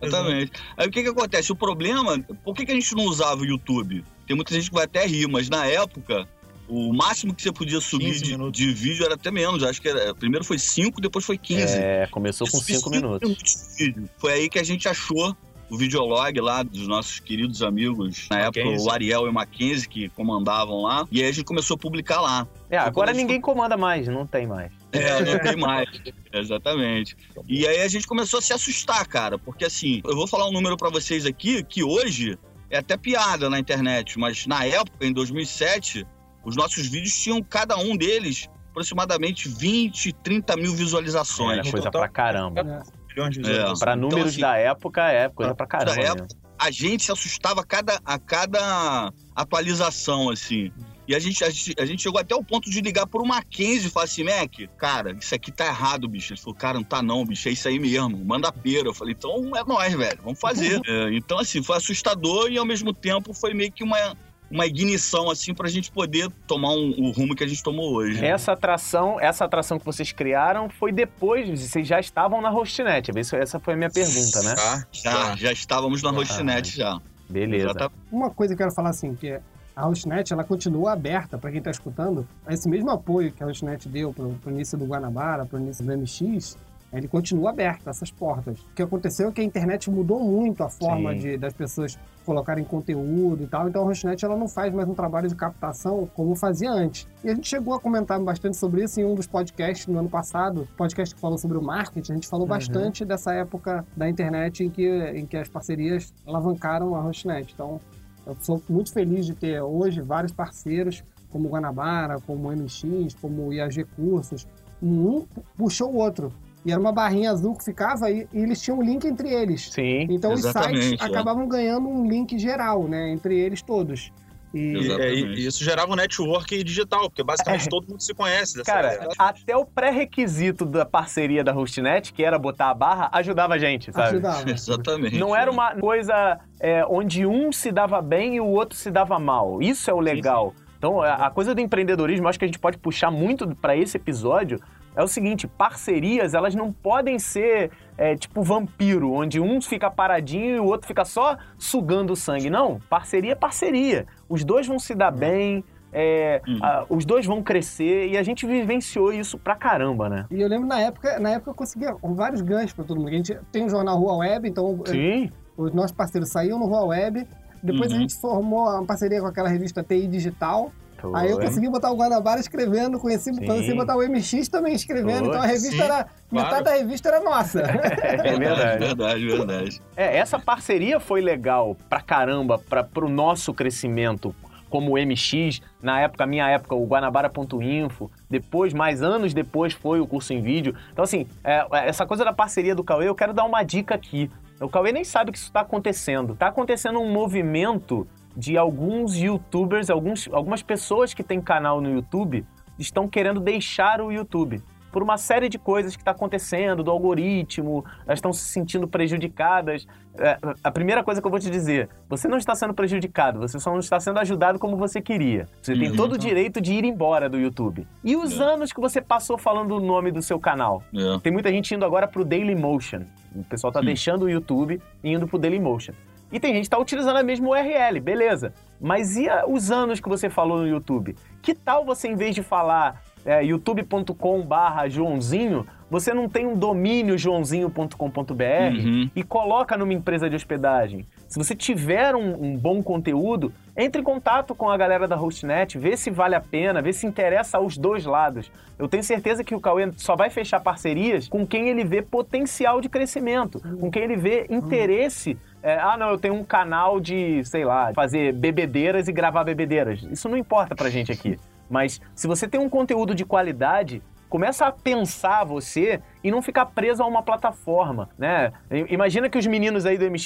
[0.00, 0.52] Exatamente.
[0.76, 1.50] Aí o que que acontece?
[1.50, 2.20] O problema...
[2.44, 4.04] Por que que a gente não usava o YouTube?
[4.26, 6.26] Tem muita gente que vai até rir, mas na época,
[6.68, 9.62] o máximo que você podia subir de, de, vídeo era até menos.
[9.62, 11.76] Acho que era, primeiro foi 5, depois foi 15.
[11.76, 13.28] É, começou com 5 minutos.
[13.28, 15.36] minutos foi aí que a gente achou
[15.70, 18.72] o videolog lá dos nossos queridos amigos, na Mackenzie.
[18.72, 21.06] época o Ariel e o Mackenzie, que comandavam lá.
[21.10, 22.46] E aí a gente começou a publicar lá.
[22.70, 24.72] É, agora ninguém comanda mais, não tem mais.
[24.92, 25.88] É, não tem mais.
[26.32, 27.16] Exatamente.
[27.48, 30.52] E aí a gente começou a se assustar, cara, porque assim, eu vou falar um
[30.52, 32.38] número para vocês aqui que hoje
[32.70, 36.06] é até piada na internet, mas na época, em 2007,
[36.44, 41.58] os nossos vídeos tinham cada um deles aproximadamente 20, 30 mil visualizações.
[41.58, 42.60] Era coisa pra caramba.
[42.60, 43.28] É.
[43.28, 43.80] de visualizações.
[43.80, 43.84] É.
[43.84, 46.00] Pra números então, assim, da época, é coisa pra caramba.
[46.00, 46.26] Época,
[46.58, 50.72] a gente se assustava a cada, a cada atualização, assim.
[51.06, 53.36] E a gente, a gente, a gente chegou até o ponto de ligar por uma
[53.36, 56.32] Mackenzie e falar assim, Mac, cara, isso aqui tá errado, bicho.
[56.32, 58.24] Ele falou, cara, não tá não, bicho, é isso aí mesmo.
[58.24, 58.88] Manda pera.
[58.88, 60.80] Eu falei, então é nós, velho, vamos fazer.
[60.86, 64.16] é, então, assim, foi assustador e ao mesmo tempo foi meio que uma
[64.50, 67.92] uma ignição assim para a gente poder tomar um, o rumo que a gente tomou
[67.92, 68.24] hoje.
[68.24, 73.10] Essa atração, essa atração que vocês criaram foi depois, vocês já estavam na Hostnet.
[73.34, 74.54] Essa foi a minha pergunta, né?
[74.56, 77.00] Já, já, já estávamos na ah, Hostnet já.
[77.28, 77.68] Beleza.
[77.68, 77.90] Já tá...
[78.12, 79.40] Uma coisa que eu quero falar assim, que
[79.76, 82.26] a Hostnet ela continua aberta para quem está escutando.
[82.48, 85.84] Esse mesmo apoio que a Hostnet deu para o início do Guanabara, para o início
[85.84, 86.56] do MX,
[86.92, 88.60] ele continua aberto, essas portas.
[88.60, 92.64] O que aconteceu é que a internet mudou muito a forma de, das pessoas colocarem
[92.64, 96.34] conteúdo e tal, então a Rosnet ela não faz mais um trabalho de captação como
[96.34, 97.06] fazia antes.
[97.22, 100.08] E a gente chegou a comentar bastante sobre isso em um dos podcasts no ano
[100.08, 102.50] passado, podcast que falou sobre o marketing, a gente falou uhum.
[102.50, 107.52] bastante dessa época da internet em que, em que as parcerias alavancaram a Rosnet.
[107.52, 107.80] Então,
[108.26, 113.14] eu sou muito feliz de ter hoje vários parceiros, como o Guanabara, como o MX,
[113.20, 114.46] como o IAG Cursos,
[114.82, 115.24] um
[115.56, 116.32] puxou o outro.
[116.64, 119.70] E era uma barrinha azul que ficava e, e eles tinham um link entre eles.
[119.70, 120.06] Sim.
[120.08, 121.04] Então os sites é.
[121.04, 123.10] acabavam ganhando um link geral, né?
[123.10, 124.10] Entre eles todos.
[124.54, 127.68] E, é, e, isso gerava um network digital, porque basicamente é.
[127.68, 128.62] todo mundo se conhece.
[128.62, 133.58] Cara, até o pré-requisito da parceria da Hostnet, que era botar a barra, ajudava a
[133.58, 134.08] gente, sabe?
[134.08, 134.48] Ajudava.
[134.50, 135.18] Exatamente.
[135.18, 139.18] Não era uma coisa é, onde um se dava bem e o outro se dava
[139.18, 139.60] mal.
[139.60, 140.50] Isso é o legal.
[140.50, 140.64] Sim, sim.
[140.78, 144.60] Então, a coisa do empreendedorismo, acho que a gente pode puxar muito para esse episódio,
[144.96, 150.56] é o seguinte, parcerias, elas não podem ser é, tipo vampiro, onde um fica paradinho
[150.56, 152.50] e o outro fica só sugando o sangue.
[152.50, 154.06] Não, parceria é parceria.
[154.28, 155.16] Os dois vão se dar hum.
[155.16, 156.58] bem, é, hum.
[156.60, 160.26] a, os dois vão crescer e a gente vivenciou isso pra caramba, né?
[160.30, 163.08] E eu lembro na época, na época eu conseguia vários ganhos pra todo mundo.
[163.08, 165.30] A gente tem um jornal Rua Web, então Sim.
[165.56, 167.26] Eu, os nossos parceiros saíam no Rua Web.
[167.62, 167.96] Depois uhum.
[167.96, 170.70] a gente formou uma parceria com aquela revista TI Digital.
[170.98, 171.12] Foi.
[171.14, 175.28] Aí eu consegui botar o Guanabara escrevendo, conheci, consegui botar o MX também escrevendo, Foi.
[175.28, 176.04] então a revista Sim, era.
[176.04, 176.10] Claro.
[176.30, 177.62] Metade da revista era nossa.
[178.04, 178.78] É verdade.
[178.78, 179.82] verdade, verdade.
[179.96, 184.34] É, essa parceria foi legal pra caramba, pra, pro nosso crescimento
[184.74, 190.06] como o MX, na época, minha época, o Guanabara.info, depois, mais anos depois, foi o
[190.06, 190.74] curso em vídeo.
[190.92, 194.28] Então, assim, é, essa coisa da parceria do Cauê, eu quero dar uma dica aqui.
[194.60, 196.32] O Cauê nem sabe que isso está acontecendo.
[196.32, 198.04] Está acontecendo um movimento
[198.36, 202.44] de alguns youtubers, alguns, algumas pessoas que têm canal no YouTube
[202.78, 204.60] estão querendo deixar o YouTube.
[204.90, 209.88] Por uma série de coisas que está acontecendo, do algoritmo, elas estão se sentindo prejudicadas.
[210.16, 213.58] É, a primeira coisa que eu vou te dizer: você não está sendo prejudicado, você
[213.58, 215.48] só não está sendo ajudado como você queria.
[215.60, 215.80] Você uhum.
[215.80, 217.88] tem todo o direito de ir embora do YouTube.
[218.04, 218.44] E os é.
[218.44, 220.80] anos que você passou falando o nome do seu canal?
[220.94, 221.18] É.
[221.18, 223.02] Tem muita gente indo agora para o Dailymotion.
[223.34, 225.92] O pessoal está deixando o YouTube e indo para o Dailymotion.
[226.32, 228.52] E tem gente que está utilizando a mesma URL, beleza.
[228.80, 231.14] Mas e os anos que você falou no YouTube?
[231.40, 236.56] Que tal você, em vez de falar é, youtube.com barra Joãozinho, você não tem um
[236.56, 239.10] domínio joãozinho.com.br uhum.
[239.14, 241.06] e coloca numa empresa de hospedagem.
[241.28, 245.76] Se você tiver um, um, bom conteúdo, entre em contato com a galera da Hostnet,
[245.78, 248.50] vê se vale a pena, vê se interessa aos dois lados.
[248.78, 252.80] Eu tenho certeza que o Cauê só vai fechar parcerias com quem ele vê potencial
[252.80, 255.36] de crescimento, com quem ele vê interesse.
[255.62, 260.02] É, ah, não, eu tenho um canal de, sei lá, fazer bebedeiras e gravar bebedeiras.
[260.10, 261.38] Isso não importa pra gente aqui.
[261.68, 264.02] Mas se você tem um conteúdo de qualidade,
[264.34, 268.52] começa a pensar você e não ficar preso a uma plataforma, né?
[268.88, 270.24] Imagina que os meninos aí do MX,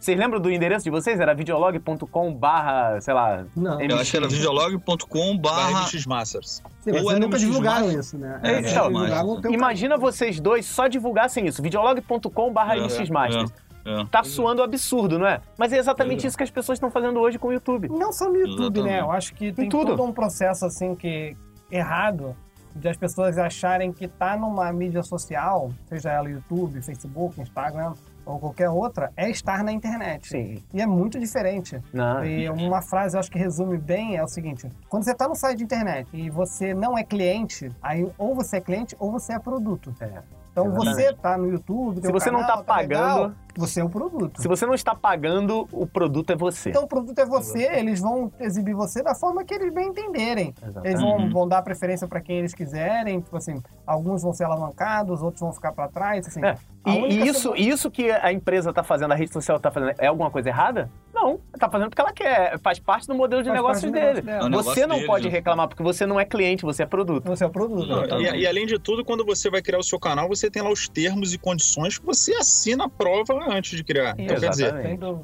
[0.00, 1.20] vocês lembram do endereço de vocês?
[1.20, 3.44] Era videolog.com barra, sei lá...
[3.54, 3.76] Não.
[3.76, 3.90] MX.
[3.90, 5.82] Eu acho que era videolog.com barra...
[5.82, 6.62] MX Masters.
[6.80, 8.06] Sim, Ou nunca divulgaram Masters.
[8.06, 8.40] isso, né?
[8.42, 13.52] É, então, imagina vocês dois só divulgassem isso, videolog.com barra é, MX Masters.
[13.84, 14.00] É.
[14.00, 14.06] É.
[14.06, 15.42] Tá suando absurdo, não é?
[15.58, 16.28] Mas é exatamente é.
[16.28, 17.90] isso que as pessoas estão fazendo hoje com o YouTube.
[17.90, 18.82] Não só no YouTube, exatamente.
[18.84, 19.00] né?
[19.00, 19.88] Eu acho que tem tudo.
[19.88, 21.36] todo um processo assim que
[21.70, 22.34] errado
[22.74, 28.38] de as pessoas acharem que tá numa mídia social, seja ela YouTube, Facebook, Instagram ou
[28.38, 30.28] qualquer outra, é estar na internet.
[30.28, 30.62] Sim.
[30.72, 31.80] E é muito diferente.
[31.92, 32.24] Não.
[32.24, 35.34] E uma frase eu acho que resume bem é o seguinte: quando você está no
[35.34, 39.32] site de internet e você não é cliente, aí ou você é cliente ou você
[39.32, 39.94] é produto.
[40.00, 40.22] É.
[40.52, 40.94] Então Exatamente.
[40.94, 43.88] você tá no YouTube, se você canal, não tá, tá pagando, legal, você é um
[43.88, 44.40] produto.
[44.40, 46.68] Se você não está pagando, o produto é você.
[46.68, 47.86] Então o produto é você, Exatamente.
[47.86, 50.54] eles vão exibir você da forma que eles bem entenderem.
[50.62, 50.88] Exatamente.
[50.88, 55.22] Eles vão, vão dar preferência para quem eles quiserem, tipo assim, alguns vão ser alavancados,
[55.22, 56.44] outros vão ficar para trás, assim.
[56.44, 56.56] É.
[56.86, 60.30] E, isso, isso que a empresa está fazendo, a rede social está fazendo, é alguma
[60.30, 60.90] coisa errada?
[61.22, 62.58] Não Não, tá fazendo porque ela quer.
[62.58, 64.22] Faz parte do modelo de Faz negócios dele.
[64.22, 64.40] negócio dela.
[64.62, 65.30] Você É o não negócio pode né?
[65.30, 67.24] reclamar porque você não é cliente, você é produto.
[67.26, 67.86] Você é produto.
[67.86, 68.36] Não, exatamente.
[68.36, 70.70] E, e além de tudo, quando você vai criar o seu canal, você tem lá
[70.70, 74.14] os termos e condições que você assina a prova antes de criar.
[74.18, 74.74] Então, quer dizer,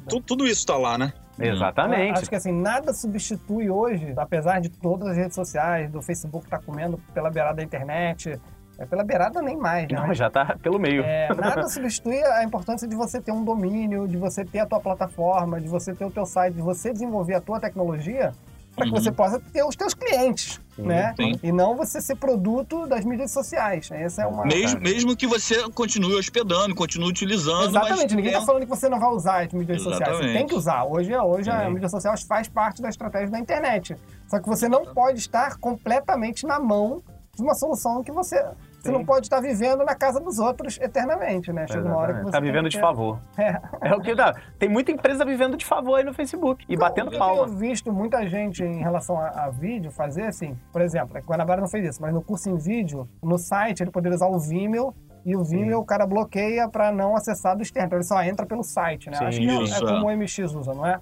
[0.07, 1.11] tu- tudo isso tá lá, né?
[1.37, 2.19] Exatamente.
[2.19, 6.59] Acho que assim, nada substitui hoje, apesar de todas as redes sociais, do Facebook tá
[6.59, 8.39] comendo pela beirada da internet,
[8.79, 9.99] é pela beirada nem mais, né?
[9.99, 11.03] Não, já tá pelo meio.
[11.03, 14.79] É, nada substitui a importância de você ter um domínio, de você ter a tua
[14.79, 18.31] plataforma, de você ter o teu site, de você desenvolver a tua tecnologia
[18.75, 19.01] para que Uhum.
[19.01, 21.13] você possa ter os teus clientes, Sim, né?
[21.17, 21.37] sim.
[21.43, 23.89] E não você ser produto das mídias sociais.
[23.91, 27.67] Essa é uma Mesmo, mesmo que você continue hospedando, continue utilizando.
[27.71, 29.99] Exatamente, mas ninguém é- está falando que você não vai usar as mídias sociais.
[29.99, 30.37] Você Exatamente.
[30.37, 30.85] tem que usar.
[30.85, 33.97] Hoje, hoje a mídia social faz parte da estratégia da internet.
[34.29, 37.01] Só que você não pode estar completamente na mão
[37.35, 38.41] de uma solução que você.
[38.79, 38.91] Você Sim.
[38.93, 41.67] não pode estar vivendo na casa dos outros eternamente, né?
[41.67, 42.31] Chega uma hora que você.
[42.31, 43.19] Tá vivendo que de ter- favor.
[43.37, 43.59] É.
[43.81, 44.33] É o que dá.
[44.57, 47.45] Tem muita empresa vivendo de favor aí no Facebook e batendo Eu palma.
[47.45, 51.59] tenho visto muita gente em relação a, a vídeo fazer assim, por exemplo, a Guanabara
[51.61, 54.93] não fez isso, mas no curso em vídeo, no site, ele poderia usar o Vimeo
[55.25, 58.45] e o Vimeo o cara bloqueia para não acessar do externo, então ele só entra
[58.45, 59.17] pelo site, né?
[59.17, 59.93] Sim, Acho que é- isso, é é.
[59.93, 60.99] como o MX usa, não é?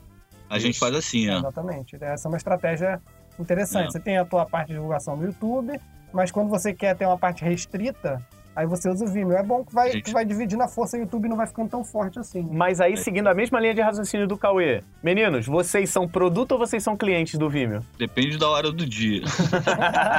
[0.50, 1.38] A gente faz assim, é.
[1.38, 1.98] Exatamente.
[2.02, 3.00] Essa é uma estratégia
[3.40, 3.90] interessante.
[3.90, 3.92] É.
[3.92, 5.80] Você tem a tua parte de divulgação no YouTube,
[6.18, 8.20] mas quando você quer ter uma parte restrita,
[8.56, 9.38] aí você usa o Vimeo.
[9.38, 10.06] É bom que vai, Gente.
[10.06, 12.42] que vai dividindo a força e o YouTube não vai ficando tão forte assim.
[12.52, 16.58] Mas aí, seguindo a mesma linha de raciocínio do Cauê, meninos, vocês são produto ou
[16.58, 17.86] vocês são clientes do Vimeo?
[18.00, 19.22] Depende da hora do dia.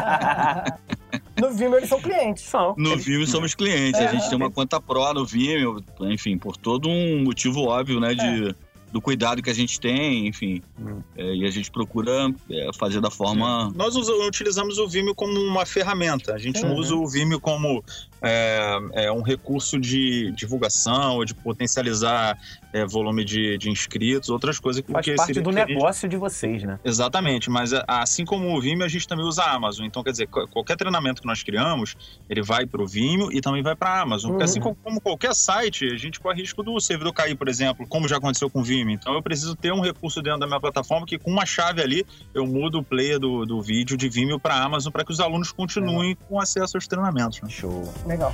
[1.37, 2.45] no Vimeo eles são clientes.
[2.45, 2.77] São.
[2.79, 4.01] No Vimeo somos clientes.
[4.01, 8.15] A gente tem uma conta Pro no Vimeo, enfim, por todo um motivo óbvio, né?
[8.15, 8.55] De,
[8.91, 10.63] Do cuidado que a gente tem, enfim.
[10.79, 11.01] Hum.
[11.17, 13.71] É, e a gente procura é, fazer da forma.
[13.75, 16.35] Nós utilizamos o Vimeo como uma ferramenta.
[16.35, 16.79] A gente não Uhum.
[16.79, 17.85] usa o Vimeo como
[18.23, 22.37] é, é, um recurso de divulgação ou de potencializar
[22.73, 24.83] é, volume de, de inscritos, outras coisas.
[24.91, 26.79] Faz parte seria do negócio de vocês, né?
[26.85, 29.87] Exatamente, mas a- assim como o Vimeo, a gente também usa a Amazon.
[29.87, 31.97] Então, quer dizer, qual- qualquer treinamento que nós criamos,
[32.29, 34.33] ele vai para o Vimeo e também vai para a Amazon.
[34.33, 34.51] Porque Uhum.
[34.51, 38.07] assim como, como qualquer site, a gente corre risco do servidor cair, por exemplo, como
[38.07, 38.95] já aconteceu com o Vimeo.
[38.95, 42.05] Então, eu preciso ter um recurso dentro da minha plataforma que, com uma chave ali,
[42.35, 45.21] eu mudo o player do, do vídeo de Vimeo para a Amazon para que os
[45.21, 47.41] alunos continuem com acesso aos treinamentos.
[47.41, 47.49] né?
[47.49, 47.93] Show.
[48.09, 48.33] Legal.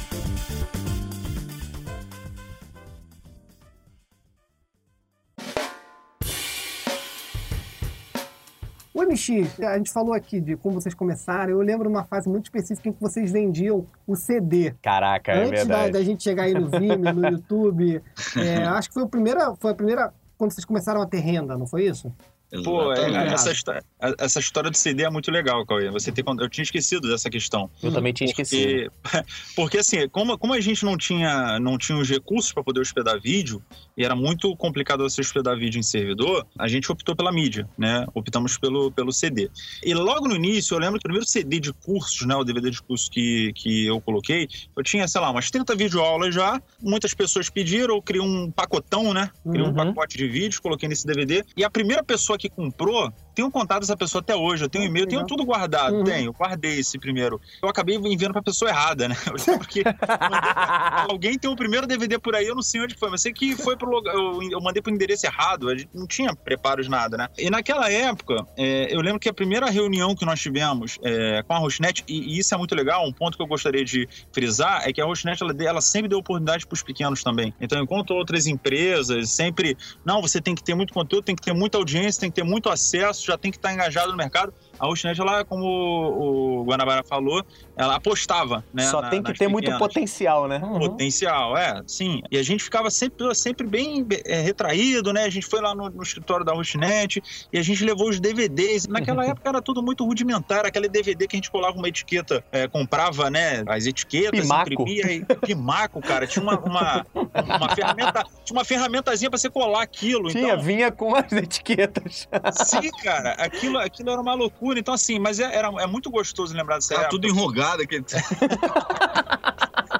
[8.95, 11.51] O MX, a gente falou aqui de como vocês começaram.
[11.51, 14.77] Eu lembro uma fase muito específica em que vocês vendiam o CD.
[14.81, 15.93] Caraca, é Antes da, verdade.
[15.93, 18.01] da gente chegar aí no Vimeo, no YouTube.
[18.37, 21.59] É, acho que foi a primeira, foi a primeira quando vocês começaram a ter renda,
[21.59, 22.13] não foi isso?
[22.62, 23.73] Pô, é- essa, histó-
[24.19, 25.90] essa história do CD é muito legal, Cauê.
[25.90, 27.71] Você tem, eu tinha esquecido dessa questão.
[27.83, 28.93] Eu também tinha esquecido.
[29.03, 29.25] Porque,
[29.57, 33.21] porque assim, como, como a gente não tinha, não tinha os recursos para poder hospedar
[33.21, 33.62] vídeo,
[33.97, 38.07] e era muito complicado você hospedar vídeo em servidor, a gente optou pela mídia, né?
[38.14, 39.51] Optamos pelo, pelo CD.
[39.85, 42.35] E logo no início, eu lembro que o primeiro CD de cursos, né?
[42.37, 46.35] O DVD de cursos que, que eu coloquei, eu tinha, sei lá, umas 30 videoaulas
[46.35, 46.61] já.
[46.81, 49.31] Muitas pessoas pediram, eu criei um pacotão, né?
[49.43, 49.75] Criei um Uhum.
[49.75, 51.43] pacote de vídeos, coloquei nesse DVD.
[51.57, 54.64] E a primeira pessoa que comprou, tenho contato essa pessoa até hoje.
[54.64, 55.97] Eu tenho e-mail, tenho tudo guardado.
[55.97, 56.05] Uhum.
[56.05, 57.40] Tenho, guardei esse primeiro.
[57.62, 59.16] Eu acabei enviando pra pessoa errada, né?
[59.27, 59.83] Eu lembro que
[61.09, 63.57] alguém tem o primeiro DVD por aí, eu não sei onde foi, mas sei que
[63.57, 64.14] foi pro lugar.
[64.14, 67.29] Eu, eu mandei pro endereço errado, a gente não tinha preparos nada, né?
[67.37, 71.53] E naquela época, é, eu lembro que a primeira reunião que nós tivemos é, com
[71.55, 74.83] a Rosnet, e, e isso é muito legal, um ponto que eu gostaria de frisar
[74.87, 77.53] é que a Rosnet ela, ela sempre deu oportunidade para os pequenos também.
[77.61, 81.53] Então, enquanto outras empresas sempre, não, você tem que ter muito conteúdo, tem que ter
[81.53, 84.53] muita audiência, tem que ter muito acesso, já tem que estar engajado no mercado.
[84.79, 87.45] A Rosnet, ela, como o Guanabara falou,
[87.77, 88.85] ela apostava, né?
[88.85, 89.79] Só na- tem que ter muito pequenas.
[89.81, 90.59] potencial, né?
[90.59, 90.79] Uhum.
[90.81, 92.21] Potencial, é, sim.
[92.31, 95.25] E a gente ficava sempre, sempre bem é, retraído, né?
[95.25, 98.87] A gente foi lá no, no escritório da Rochinet e a gente levou os DVDs.
[98.89, 102.67] Naquela época era tudo muito rudimentar, aquele DVD que a gente colava uma etiqueta, é,
[102.67, 104.73] comprava, né, as etiquetas, Pimaco.
[104.73, 106.27] imprimia e pimaco, cara.
[106.27, 110.31] Tinha uma, uma, uma ferramenta, tinha uma ferramentazinha pra você colar aquilo.
[110.31, 112.29] Tinha, então, vinha com as etiquetas.
[112.53, 114.63] sim, cara, aquilo, aquilo era uma loucura.
[114.72, 117.11] Então, assim, mas é, era, é muito gostoso lembrar dessa Tá época.
[117.11, 117.83] tudo enrugado.
[117.83, 118.05] Aquele...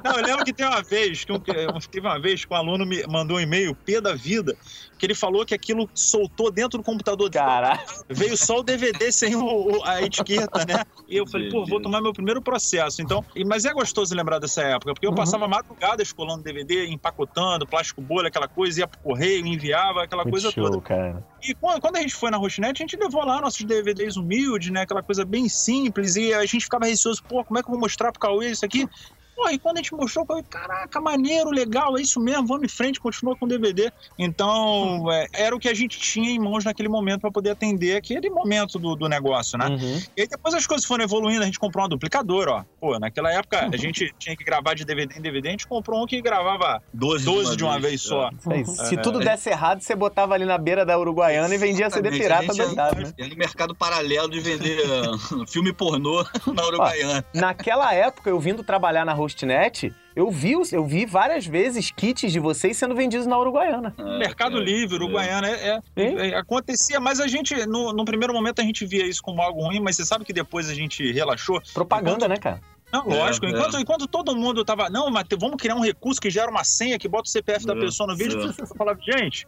[0.05, 2.85] Não, eu lembro que tem uma vez, que um, teve uma vez que um aluno
[2.85, 4.55] me mandou um e-mail, P da vida,
[4.99, 7.43] que ele falou que aquilo soltou dentro do computador dele.
[7.43, 7.83] Caraca.
[8.09, 9.43] Veio só o DVD sem o-
[9.79, 10.83] o- a etiqueta, né?
[11.07, 13.01] E eu falei, pô, vou tomar meu primeiro processo.
[13.01, 15.15] Então, e- mas é gostoso lembrar dessa época, porque eu Uhum.
[15.15, 20.33] passava madrugadas colando DVD, empacotando, plástico bolha, aquela coisa, ia pro correio, enviava, aquela Muito
[20.33, 20.81] coisa show, toda.
[20.81, 21.25] cara.
[21.43, 24.71] E quando, quando a gente foi na Rochinet, a gente levou lá nossos DVDs humildes,
[24.71, 24.81] né?
[24.81, 26.15] Aquela coisa bem simples.
[26.15, 28.65] E a gente ficava receoso, pô, como é que eu vou mostrar pro Cauê isso
[28.65, 28.87] aqui?
[29.35, 32.63] Pô, e quando a gente mostrou, eu falei, caraca, maneiro, legal, é isso mesmo, vamos
[32.63, 33.91] em frente, continua com o DVD.
[34.17, 37.97] Então, é, era o que a gente tinha em mãos naquele momento para poder atender
[37.97, 39.67] aquele momento do, do negócio, né?
[39.67, 40.01] Uhum.
[40.15, 42.63] E aí depois as coisas foram evoluindo, a gente comprou um duplicador, ó.
[42.79, 46.01] Pô, naquela época a gente tinha que gravar de DVD em DVD, a gente comprou
[46.01, 48.29] um que gravava 12, 12 de uma vez, vez só.
[48.49, 48.63] É.
[48.63, 52.53] Se tudo desse errado, você botava ali na beira da Uruguaiana e vendia CD pirata
[52.53, 53.13] doidado, né?
[53.17, 54.79] no mercado paralelo de vender
[55.47, 57.25] filme pornô na Uruguaiana.
[57.35, 62.31] Ó, naquela época, eu vindo trabalhar na Hostnet, eu vi, eu vi várias vezes kits
[62.31, 63.93] de vocês sendo vendidos na Uruguaiana.
[63.97, 68.33] É, Mercado é, Livre, Uruguaiana, é, é, é, acontecia, mas a gente, no, no, primeiro
[68.33, 71.11] momento, a gente via isso como algo ruim, mas você sabe que depois a gente
[71.11, 71.61] relaxou.
[71.73, 72.61] Propaganda, enquanto, né, cara?
[72.93, 73.45] Não, lógico.
[73.45, 74.89] É, enquanto, enquanto todo mundo tava.
[74.89, 77.75] Não, mas vamos criar um recurso que gera uma senha que bota o CPF da
[77.75, 78.39] pessoa no vídeo.
[78.57, 79.45] Eu falava, gente,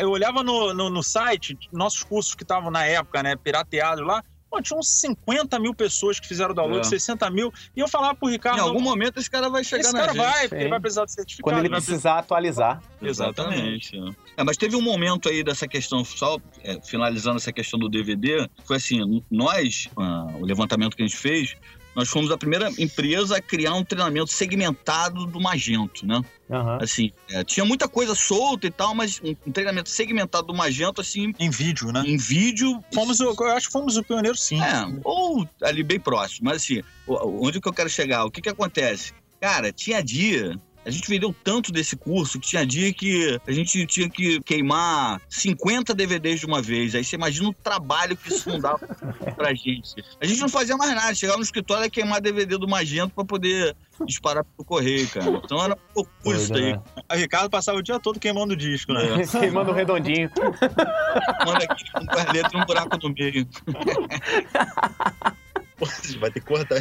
[0.00, 4.22] eu olhava no, no, no site, nossos cursos que estavam na época, né, pirateados lá.
[4.54, 6.88] Pô, tinha uns 50 mil pessoas que fizeram download, é.
[6.88, 7.52] 60 mil.
[7.76, 8.58] E eu falava pro Ricardo.
[8.58, 10.22] Em algum momento esse cara vai chegar esse na cara gente.
[10.22, 11.56] vai, porque ele vai precisar de certificado.
[11.56, 12.80] Quando ele, precisar atualizar.
[13.02, 13.96] Exatamente.
[14.36, 18.48] É, mas teve um momento aí dessa questão, só é, finalizando essa questão do DVD,
[18.64, 21.56] foi assim, nós, ah, o levantamento que a gente fez,
[21.94, 26.20] nós fomos a primeira empresa a criar um treinamento segmentado do Magento, né?
[26.48, 26.78] Uhum.
[26.80, 31.00] Assim, é, tinha muita coisa solta e tal, mas um, um, treinamento segmentado do Magento,
[31.00, 31.32] assim...
[31.38, 32.02] Em vídeo, né?
[32.06, 32.82] Em vídeo.
[32.92, 34.60] Fomos, o, eu acho que fomos o pioneiro, sim.
[34.60, 36.50] É, ou ali bem próximo.
[36.50, 38.24] Mas assim, onde que eu quero chegar?
[38.24, 39.12] O que que acontece?
[39.40, 43.86] Cara, tinha dia a gente vendeu tanto desse curso que tinha dia que a gente
[43.86, 46.94] tinha que queimar 50 DVDs de uma vez.
[46.94, 48.86] Aí você imagina o trabalho que isso não dava
[49.36, 49.94] pra gente.
[50.20, 51.14] A gente não fazia mais nada.
[51.14, 55.40] Chegava no escritório e queimar DVD do Magento pra poder disparar pro correio, cara.
[55.44, 56.72] Então era loucura isso daí.
[56.72, 56.82] Né?
[57.08, 59.22] A Ricardo passava o dia todo queimando o disco, né?
[59.22, 59.26] É.
[59.40, 60.30] queimando o redondinho.
[61.46, 63.48] Manda aqui com as letras e um buraco no meio.
[65.78, 66.80] Você vai ter que cortar.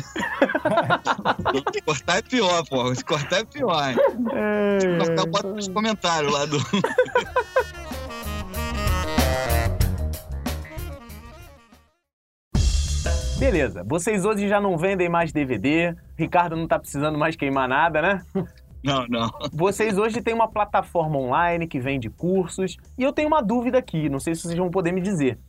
[1.85, 2.93] cortar é pior, pô.
[2.93, 3.89] Se cortar é pior.
[3.89, 3.95] Hein?
[4.33, 4.79] É...
[4.79, 6.57] Se cortar, bota nos comentários lá do.
[13.39, 18.01] Beleza, vocês hoje já não vendem mais DVD, Ricardo não tá precisando mais queimar nada,
[18.01, 18.23] né?
[18.81, 19.29] Não, não.
[19.51, 24.07] Vocês hoje têm uma plataforma online que vende cursos, e eu tenho uma dúvida aqui,
[24.07, 25.39] não sei se vocês vão poder me dizer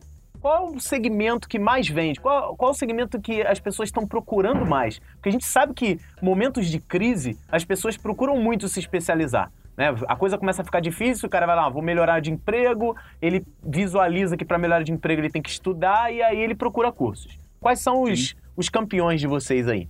[0.45, 2.21] qual o segmento que mais vende?
[2.21, 4.99] Qual, qual o segmento que as pessoas estão procurando mais?
[5.15, 9.51] Porque a gente sabe que momentos de crise, as pessoas procuram muito se especializar.
[9.75, 9.87] Né?
[10.07, 13.43] A coisa começa a ficar difícil, o cara vai lá, vou melhorar de emprego, ele
[13.67, 17.39] visualiza que para melhorar de emprego ele tem que estudar e aí ele procura cursos.
[17.59, 19.89] Quais são os, os campeões de vocês aí?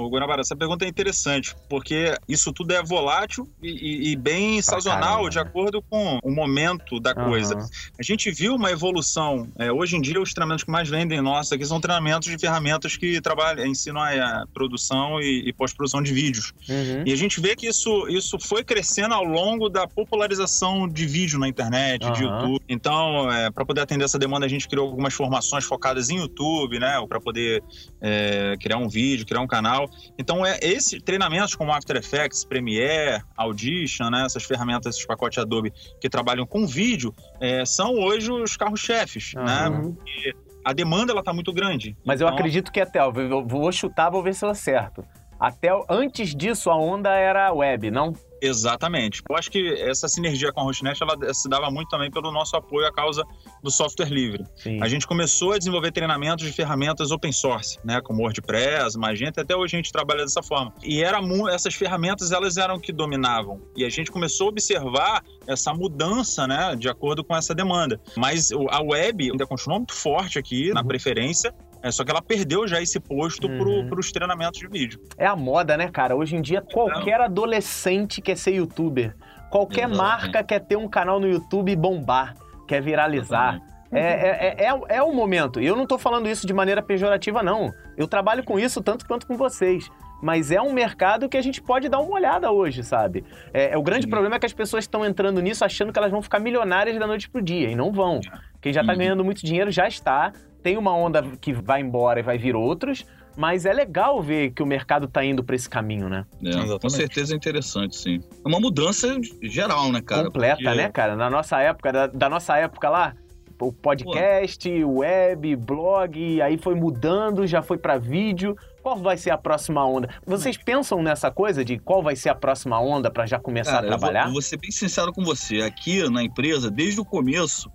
[0.00, 5.28] Ô, Guanabara, essa pergunta é interessante, porque isso tudo é volátil e, e bem sazonal,
[5.28, 7.54] de acordo com o momento da coisa.
[7.54, 7.66] Uhum.
[7.98, 9.48] A gente viu uma evolução.
[9.58, 12.96] É, hoje em dia, os treinamentos que mais vendem nossos aqui são treinamentos de ferramentas
[12.96, 16.52] que trabalham, ensinam a, produção e, e pós-produção de vídeos.
[16.68, 17.02] Uhum.
[17.04, 21.38] E a gente vê que isso, isso foi crescendo ao longo da popularização de vídeo
[21.38, 22.12] na internet, uhum.
[22.12, 22.64] de YouTube.
[22.68, 26.78] Então, é, para poder atender essa demanda, a gente criou algumas formações focadas em YouTube,
[26.78, 27.04] né?
[27.08, 27.62] Para poder
[28.00, 29.89] é, criar um vídeo, criar um canal.
[30.18, 35.72] Então, é esse treinamentos como After Effects, Premiere, Audition, né, essas ferramentas, esses pacotes Adobe
[36.00, 39.44] que trabalham com vídeo, é, são hoje os carros-chefes, uhum.
[39.44, 39.70] né?
[39.70, 41.96] Porque a demanda ela está muito grande.
[42.04, 42.28] Mas então...
[42.28, 45.04] eu acredito que até, eu vou chutar, vou ver se eu acerto.
[45.38, 48.12] Até antes disso a onda era web, não?
[48.40, 49.22] Exatamente.
[49.28, 52.56] Eu acho que essa sinergia com a Hostnet ela se dava muito também pelo nosso
[52.56, 53.24] apoio à causa
[53.62, 54.44] do software livre.
[54.56, 54.82] Sim.
[54.82, 59.54] A gente começou a desenvolver treinamentos de ferramentas open source, né, como WordPress, Magento, até
[59.54, 60.72] hoje a gente trabalha dessa forma.
[60.82, 61.20] E era
[61.52, 63.60] essas ferramentas elas eram que dominavam.
[63.76, 68.00] E a gente começou a observar essa mudança, né, de acordo com essa demanda.
[68.16, 70.74] Mas a web ainda continuou muito forte aqui uhum.
[70.74, 73.88] na preferência é, só que ela perdeu já esse posto uhum.
[73.88, 75.00] para os treinamentos de vídeo.
[75.16, 76.14] É a moda, né, cara?
[76.14, 77.24] Hoje em dia, qualquer é.
[77.24, 79.14] adolescente quer ser youtuber.
[79.50, 79.98] Qualquer Exatamente.
[79.98, 82.36] marca quer ter um canal no YouTube e bombar,
[82.68, 83.60] quer viralizar.
[83.92, 85.60] É, é, é, é, é o momento.
[85.60, 87.72] E eu não estou falando isso de maneira pejorativa, não.
[87.96, 89.90] Eu trabalho com isso tanto quanto com vocês.
[90.22, 93.24] Mas é um mercado que a gente pode dar uma olhada hoje, sabe?
[93.52, 94.10] É, é o grande Sim.
[94.10, 97.06] problema é que as pessoas estão entrando nisso achando que elas vão ficar milionárias da
[97.06, 97.70] noite pro dia.
[97.70, 98.20] E não vão.
[98.60, 98.98] Quem já está uhum.
[98.98, 103.04] ganhando muito dinheiro já está tem uma onda que vai embora e vai vir outros,
[103.36, 106.26] mas é legal ver que o mercado está indo para esse caminho, né?
[106.44, 108.20] É, com certeza é interessante, sim.
[108.44, 110.24] É uma mudança geral, né, cara?
[110.24, 110.74] Completa, Porque...
[110.74, 111.16] né, cara?
[111.16, 113.14] Na nossa época, da, da nossa época lá,
[113.60, 115.00] o podcast, Pô.
[115.00, 118.56] web, blog, aí foi mudando, já foi para vídeo.
[118.82, 120.08] Qual vai ser a próxima onda?
[120.26, 123.86] Vocês pensam nessa coisa de qual vai ser a próxima onda para já começar Cara,
[123.86, 124.20] a trabalhar?
[124.20, 125.60] Eu vou, eu vou ser bem sincero com você.
[125.60, 127.70] Aqui na empresa, desde o começo,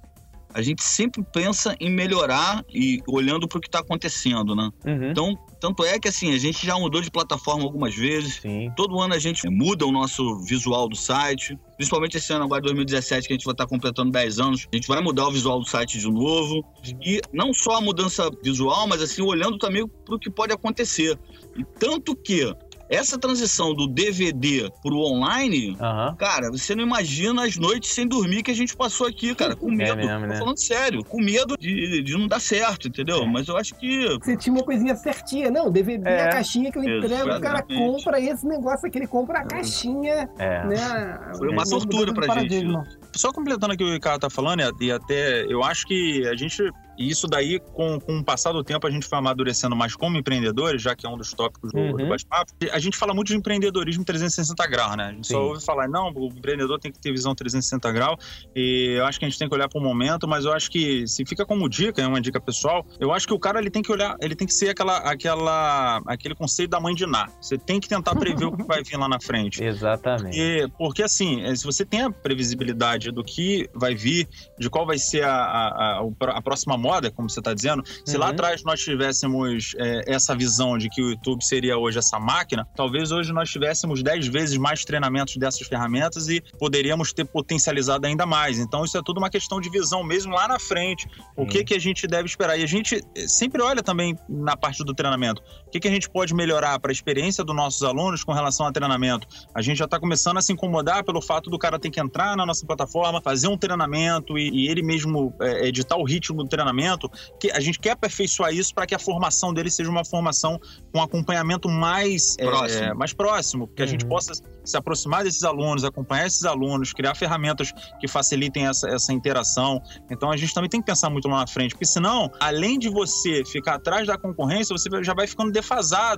[0.56, 4.72] a gente sempre pensa em melhorar e olhando para o que está acontecendo, né?
[4.86, 5.12] Uhum.
[5.12, 8.36] Então, tanto é que assim, a gente já mudou de plataforma algumas vezes.
[8.36, 8.72] Sim.
[8.74, 11.60] Todo ano a gente muda o nosso visual do site.
[11.76, 14.66] Principalmente esse ano agora, 2017, que a gente vai estar completando 10 anos.
[14.72, 16.66] A gente vai mudar o visual do site de novo.
[17.06, 21.20] E não só a mudança visual, mas assim, olhando também para o que pode acontecer.
[21.58, 22.56] E tanto que
[22.90, 26.16] essa transição do DVD pro online, uhum.
[26.16, 29.72] cara, você não imagina as noites sem dormir que a gente passou aqui, cara, com
[29.72, 30.00] é medo.
[30.02, 30.34] É mesmo, né?
[30.34, 33.24] Tô falando sério, com medo de, de não dar certo, entendeu?
[33.24, 33.26] É.
[33.26, 34.08] Mas eu acho que.
[34.20, 35.72] Você tinha uma coisinha certinha, não?
[35.72, 36.26] DVD, é.
[36.26, 40.30] a caixinha que eu entrego, o cara compra esse negócio aqui, ele compra a caixinha.
[40.38, 40.66] É.
[40.66, 41.20] Né?
[41.38, 42.66] Foi uma tortura pra gente.
[43.14, 46.36] Só completando aqui o que o Ricardo tá falando, e até eu acho que a
[46.36, 49.96] gente e isso daí, com, com o passar do tempo, a gente foi amadurecendo mais
[49.96, 51.98] como empreendedores, já que é um dos tópicos do, uhum.
[51.98, 52.54] do bate-papo.
[52.72, 55.06] A gente fala muito de empreendedorismo 360 graus, né?
[55.06, 55.34] A gente Sim.
[55.34, 58.48] só ouve falar, não, o empreendedor tem que ter visão 360 graus.
[58.56, 60.70] E eu acho que a gente tem que olhar para o momento, mas eu acho
[60.70, 63.70] que se fica como dica, é uma dica pessoal, eu acho que o cara ele
[63.70, 67.28] tem que olhar, ele tem que ser aquela, aquela, aquele conceito da mãe de Ná.
[67.42, 69.62] Você tem que tentar prever o que vai vir lá na frente.
[69.64, 70.36] Exatamente.
[70.36, 74.28] Porque, porque assim, é, se você tem a previsibilidade do que vai vir,
[74.58, 78.16] de qual vai ser a, a, a, a próxima moda, como você está dizendo, se
[78.16, 78.22] uhum.
[78.22, 82.68] lá atrás nós tivéssemos é, essa visão de que o YouTube seria hoje essa máquina,
[82.76, 88.26] talvez hoje nós tivéssemos 10 vezes mais treinamentos dessas ferramentas e poderíamos ter potencializado ainda
[88.26, 88.60] mais.
[88.60, 91.08] Então, isso é tudo uma questão de visão mesmo lá na frente.
[91.36, 91.48] O uhum.
[91.48, 92.58] que, que a gente deve esperar?
[92.60, 95.42] E a gente sempre olha também na parte do treinamento.
[95.76, 98.66] O que, que a gente pode melhorar para a experiência dos nossos alunos com relação
[98.66, 99.28] ao treinamento?
[99.54, 102.38] A gente já está começando a se incomodar pelo fato do cara ter que entrar
[102.38, 106.48] na nossa plataforma, fazer um treinamento e, e ele mesmo é, editar o ritmo do
[106.48, 107.12] treinamento
[107.42, 110.58] que a gente quer aperfeiçoar isso para que a formação dele seja uma formação
[110.94, 113.86] com acompanhamento mais é, próximo, é, mais próximo que uhum.
[113.86, 114.12] a gente uhum.
[114.12, 114.32] possa
[114.64, 119.82] se aproximar desses alunos, acompanhar esses alunos, criar ferramentas que facilitem essa, essa interação.
[120.10, 122.90] Então a gente também tem que pensar muito lá na frente, porque senão, além de
[122.90, 125.65] você ficar atrás da concorrência, você já vai ficando defasado,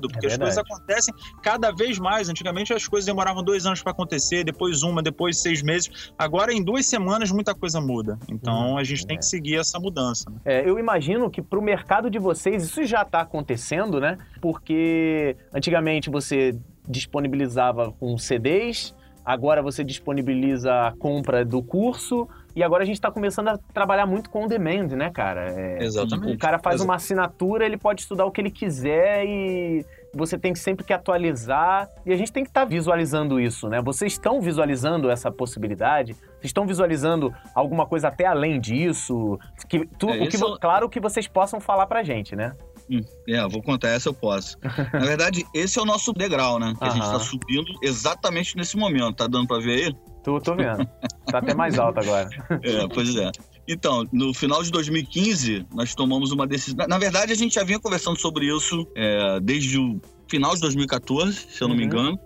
[0.09, 2.29] porque é as coisas acontecem cada vez mais.
[2.29, 6.11] Antigamente as coisas demoravam dois anos para acontecer, depois uma, depois seis meses.
[6.17, 8.17] Agora, em duas semanas, muita coisa muda.
[8.29, 8.77] Então uhum.
[8.77, 10.29] a gente tem que seguir essa mudança.
[10.29, 10.37] Né?
[10.45, 14.17] É, eu imagino que para o mercado de vocês isso já está acontecendo, né?
[14.41, 18.95] Porque antigamente você disponibilizava com CDs,
[19.25, 22.27] agora você disponibiliza a compra do curso
[22.57, 25.51] e agora a gente está começando a trabalhar muito com demand, né, cara?
[25.51, 26.33] É, Exatamente.
[26.33, 30.55] O cara faz uma assinatura, ele pode estudar o que ele quiser e você tem
[30.55, 33.79] sempre que atualizar e a gente tem que estar tá visualizando isso, né?
[33.79, 36.13] Vocês estão visualizando essa possibilidade?
[36.13, 39.37] Vocês estão visualizando alguma coisa até além disso?
[39.69, 40.57] Que, tu, é, o que, é...
[40.59, 42.55] Claro que vocês possam falar pra gente, né?
[42.89, 44.57] Hum, é, vou contar essa eu posso.
[44.93, 46.73] Na verdade, esse é o nosso degrau, né?
[46.75, 49.17] Que a gente está subindo exatamente nesse momento.
[49.17, 49.95] Tá dando para ver aí?
[50.27, 50.85] Tô, tô vendo.
[51.27, 52.27] Tá até mais alto agora.
[52.61, 53.31] É, pois é.
[53.65, 56.85] Então, no final de 2015, nós tomamos uma decisão.
[56.85, 61.33] Na verdade, a gente já vinha conversando sobre isso é, desde o final de 2014,
[61.33, 61.79] se eu não uhum.
[61.79, 62.19] me engano.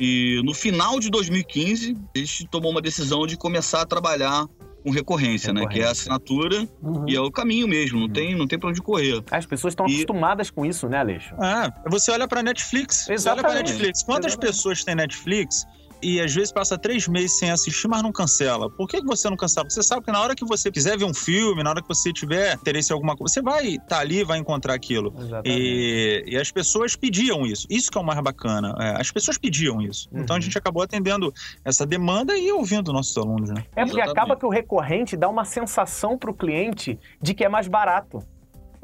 [0.00, 4.48] E no final de 2015, a gente tomou uma decisão de começar a trabalhar
[4.82, 5.52] com recorrência, recorrência.
[5.52, 5.66] né?
[5.68, 7.08] Que é a assinatura uhum.
[7.08, 8.12] e é o caminho mesmo, não, uhum.
[8.12, 9.22] tem, não tem pra onde correr.
[9.30, 9.94] As pessoas estão e...
[9.94, 11.32] acostumadas com isso, né, Aleixo?
[11.38, 13.08] Ah, você olha pra Netflix.
[13.08, 13.20] Exatamente.
[13.20, 14.02] Você olha pra Netflix.
[14.02, 14.52] Quantas Exatamente.
[14.52, 15.64] pessoas têm Netflix
[16.04, 18.68] e às vezes passa três meses sem assistir, mas não cancela.
[18.68, 19.64] Por que você não cancela?
[19.64, 21.88] Porque você sabe que na hora que você quiser ver um filme, na hora que
[21.88, 25.14] você tiver interesse em alguma coisa, você vai estar tá ali vai encontrar aquilo.
[25.44, 27.66] E, e, as pessoas pediam isso.
[27.70, 28.74] Isso que é o mais bacana.
[28.78, 30.08] É, as pessoas pediam isso.
[30.12, 30.20] Uhum.
[30.20, 31.32] Então a gente acabou atendendo
[31.64, 33.50] essa demanda e ouvindo nossos alunos.
[33.50, 33.64] Né?
[33.74, 34.10] É porque Exatamente.
[34.10, 38.22] acaba que o recorrente dá uma sensação para o cliente de que é mais barato.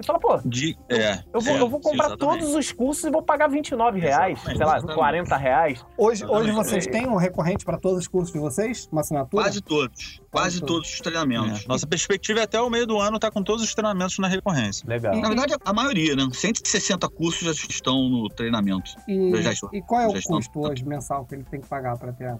[0.00, 2.40] E fala, pô, de, é, eu, vou, é, eu vou comprar exatamente.
[2.40, 4.98] todos os cursos e vou pagar 29 reais, exatamente, sei lá, exatamente.
[4.98, 5.86] 40 reais.
[5.96, 8.88] Hoje, hoje vocês têm um recorrente para todos os cursos de vocês?
[8.90, 9.44] Uma assinatura?
[9.44, 10.22] Quase todos.
[10.30, 10.74] Quase, todos.
[10.74, 11.64] todos os treinamentos.
[11.64, 11.68] É.
[11.68, 14.28] Nossa perspectiva é até o meio do ano estar tá com todos os treinamentos na
[14.28, 14.88] recorrência.
[14.88, 15.14] Legal.
[15.16, 16.26] Na verdade, a maioria, né?
[16.32, 18.90] 160 cursos já estão no treinamento.
[19.06, 19.32] E,
[19.72, 22.38] e qual é o custo hoje mensal que ele tem que pagar para ter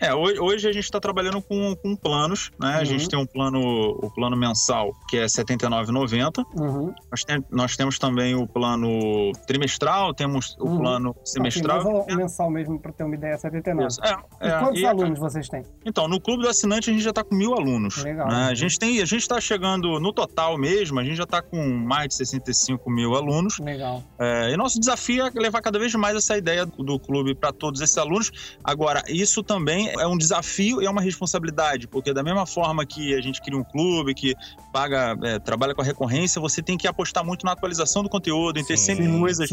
[0.00, 2.74] é, hoje a gente está trabalhando com, com planos, né?
[2.74, 2.80] Uhum.
[2.80, 3.08] A gente uhum.
[3.08, 6.44] tem um plano, o plano mensal, que é R$ 79,90.
[6.56, 6.94] Uhum.
[7.10, 10.78] Nós, tem, nós temos também o plano trimestral, temos o uhum.
[10.78, 11.78] plano semestral.
[11.80, 13.96] Assim, mas o mensal mesmo, para ter uma ideia, é 79.
[14.02, 15.62] É, e é, quantos e, alunos vocês têm?
[15.84, 17.96] Então, no clube do assinante a gente já está com mil alunos.
[18.02, 18.28] Legal.
[18.28, 18.48] Né?
[18.50, 21.56] A gente tem, a gente está chegando, no total mesmo, a gente já está com
[21.66, 23.58] mais de 65 mil alunos.
[23.58, 24.02] Legal.
[24.18, 27.80] É, e nosso desafio é levar cada vez mais essa ideia do clube para todos
[27.80, 28.30] esses alunos.
[28.62, 33.14] Agora, isso também é um desafio e é uma responsabilidade, porque da mesma forma que
[33.14, 34.34] a gente cria um clube que
[34.72, 38.58] paga, é, trabalha com a recorrência, você tem que apostar muito na atualização do conteúdo,
[38.58, 39.50] em ter sempre coisas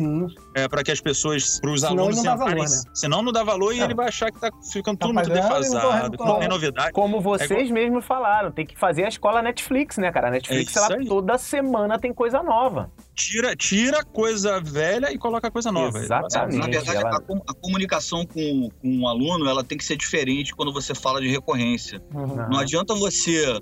[0.55, 2.81] é, para que as pessoas, para os alunos, não dá valor, né?
[2.93, 6.17] senão não dá valor e ele vai achar que tá ficando tá tudo muito defasado,
[6.17, 6.91] não tem novidade.
[6.91, 10.27] Como vocês é, mesmos falaram, tem que fazer a escola Netflix, né, cara?
[10.27, 11.07] A Netflix, é ela aí.
[11.07, 12.91] toda semana tem coisa nova.
[13.15, 15.97] Tira, tira coisa velha e coloca coisa nova.
[15.97, 16.57] Exatamente.
[16.57, 17.11] Na verdade, ela...
[17.11, 21.21] a, a, comunicação com, com um aluno, ela tem que ser diferente quando você fala
[21.21, 22.01] de recorrência.
[22.13, 22.35] Uhum.
[22.49, 23.57] Não adianta você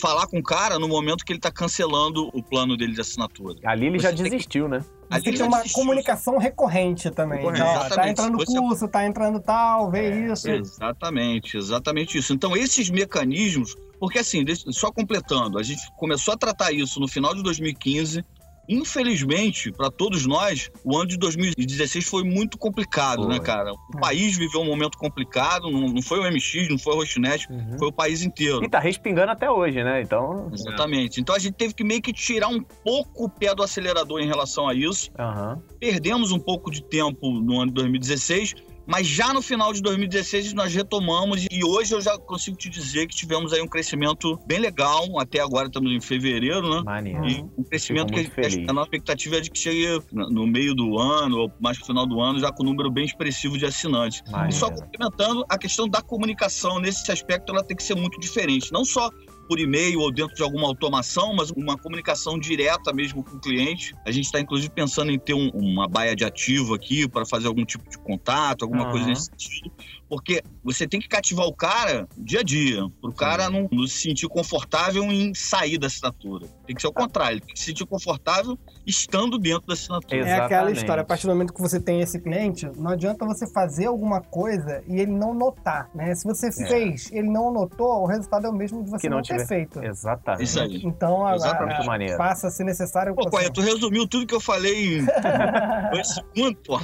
[0.00, 3.58] falar com o cara no momento que ele está cancelando o plano dele de assinatura.
[3.64, 4.70] Ali ele você já desistiu, que...
[4.70, 4.84] né?
[5.10, 5.80] Ali tem que ter uma desistiu.
[5.80, 7.38] comunicação recorrente também.
[7.38, 7.62] Recorrente.
[7.62, 8.58] Ó, tá entrando você...
[8.58, 10.48] curso, tá entrando tal, vê é, isso.
[10.48, 12.32] Exatamente, exatamente isso.
[12.32, 17.34] Então, esses mecanismos, porque assim, só completando, a gente começou a tratar isso no final
[17.34, 18.24] de 2015,
[18.68, 23.38] Infelizmente, para todos nós, o ano de 2016 foi muito complicado, né, foi.
[23.38, 23.72] né, cara?
[23.72, 24.00] O é.
[24.00, 27.78] país viveu um momento complicado, não, não foi o MX, não foi o Rochinet, uhum.
[27.78, 28.64] foi o país inteiro.
[28.64, 30.02] E tá respingando até hoje, né?
[30.02, 30.50] Então.
[30.52, 31.20] Exatamente.
[31.20, 34.26] Então a gente teve que meio que tirar um pouco o pé do acelerador em
[34.26, 35.10] relação a isso.
[35.18, 35.60] Uhum.
[35.80, 38.54] Perdemos um pouco de tempo no ano de 2016
[38.86, 43.06] mas já no final de 2016 nós retomamos e hoje eu já consigo te dizer
[43.06, 45.18] que tivemos aí um crescimento bem legal.
[45.18, 46.82] Até agora estamos em fevereiro, né?
[46.84, 47.28] Maneiro.
[47.28, 50.98] E um crescimento que a, a nossa expectativa é de que chegue no meio do
[50.98, 54.22] ano ou mais pro final do ano já com um número bem expressivo de assinantes.
[54.30, 54.54] Maneiro.
[54.54, 58.72] E só complementando, a questão da comunicação nesse aspecto ela tem que ser muito diferente.
[58.72, 59.10] Não só
[59.48, 63.94] por e-mail ou dentro de alguma automação, mas uma comunicação direta mesmo com o cliente.
[64.06, 67.46] A gente está, inclusive, pensando em ter um, uma baia de ativo aqui para fazer
[67.46, 68.90] algum tipo de contato, alguma uhum.
[68.90, 69.72] coisa nesse sentido.
[70.12, 73.86] Porque você tem que cativar o cara dia a dia, para o cara não, não,
[73.86, 76.46] se sentir confortável em sair da assinatura.
[76.66, 80.28] Tem que ser o contrário, ele tem que se sentir confortável estando dentro da assinatura.
[80.28, 83.46] É aquela história, a partir do momento que você tem esse cliente, não adianta você
[83.46, 86.14] fazer alguma coisa e ele não notar, né?
[86.14, 86.66] Se você é.
[86.68, 89.82] fez, ele não notou, o resultado é o mesmo de você não, não ter feito.
[89.82, 90.44] Exatamente.
[90.44, 90.82] Isso aí.
[90.84, 93.14] Então, a, a, passa a ser necessário...
[93.14, 95.06] Pô, Coia, tu resumiu tudo que eu falei em
[95.90, 96.78] dois segundos, pô.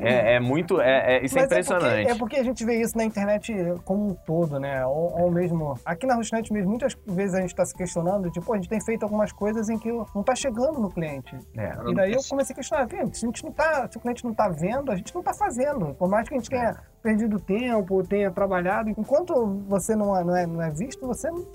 [0.00, 0.80] É, é muito...
[0.80, 1.86] É, é, isso é é impressionante.
[1.86, 3.52] É porque, é porque, a gente vê isso na internet
[3.84, 4.84] como um todo, né?
[4.86, 5.78] Ou, ou mesmo.
[5.84, 8.80] Aqui na Rustnet mesmo, muitas vezes a gente está se questionando, tipo, a gente tem
[8.80, 11.36] feito algumas coisas em que não está chegando no cliente.
[11.56, 14.24] É, e daí eu comecei a questionar, se, a gente não tá, se o cliente
[14.24, 15.94] não está vendo, a gente não está fazendo.
[15.94, 19.34] Por mais que a gente tenha perdido tempo, tenha trabalhado, enquanto
[19.68, 21.46] você não é, não é, não é visto, você não,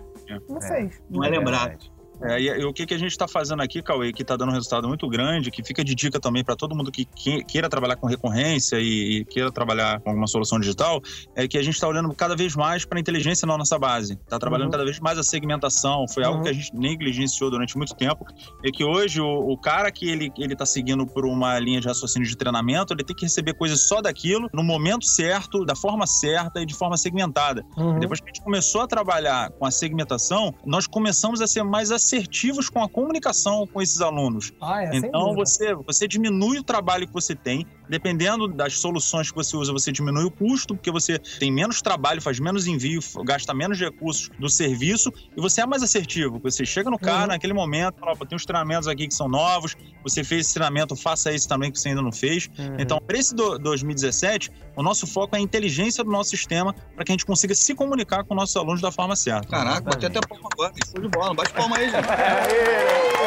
[0.48, 0.62] não é.
[0.62, 1.02] fez.
[1.10, 1.99] Não é lembrado.
[2.22, 4.50] É, e, e, o que, que a gente está fazendo aqui, Cauê, que está dando
[4.50, 7.70] um resultado muito grande, que fica de dica também para todo mundo que, que, queira
[7.70, 11.02] trabalhar com recorrência e, e, queira trabalhar com alguma solução digital,
[11.36, 14.14] é que a gente está olhando cada vez mais para a inteligência na nossa base.
[14.14, 14.72] Está trabalhando uhum.
[14.72, 16.06] cada vez mais a segmentação.
[16.08, 16.30] Foi uhum.
[16.30, 18.26] algo que a gente negligenciou durante muito tempo.
[18.64, 22.28] É que hoje o, o cara que ele está seguindo por uma linha de raciocínio
[22.28, 26.62] de treinamento, ele tem que receber coisas só daquilo, no momento certo, da forma certa
[26.62, 27.66] e de forma segmentada.
[27.78, 28.00] Uhum.
[28.00, 31.92] Depois que a gente começou a trabalhar com a segmentação, nós começamos a ser mais
[32.10, 34.52] assertivos com a comunicação com esses alunos.
[34.60, 39.36] Ah, é, então você, você diminui o trabalho que você tem, dependendo das soluções que
[39.36, 43.54] você usa, você diminui o custo, porque você tem menos trabalho, faz menos envio, gasta
[43.54, 46.40] menos recursos do serviço e você é mais assertivo.
[46.44, 47.28] Você chega no cara uhum.
[47.28, 51.34] naquele momento, fala, tem uns treinamentos aqui que são novos, você fez esse treinamento, faça
[51.34, 52.48] esse também que você ainda não fez.
[52.58, 52.76] Uhum.
[52.78, 57.04] Então, para esse do, 2017, o nosso foco é a inteligência do nosso sistema para
[57.04, 59.48] que a gente consiga se comunicar com nossos alunos da forma certa.
[59.48, 62.08] Caraca, bati até palma agora, show de bola, bate palma aí, gente.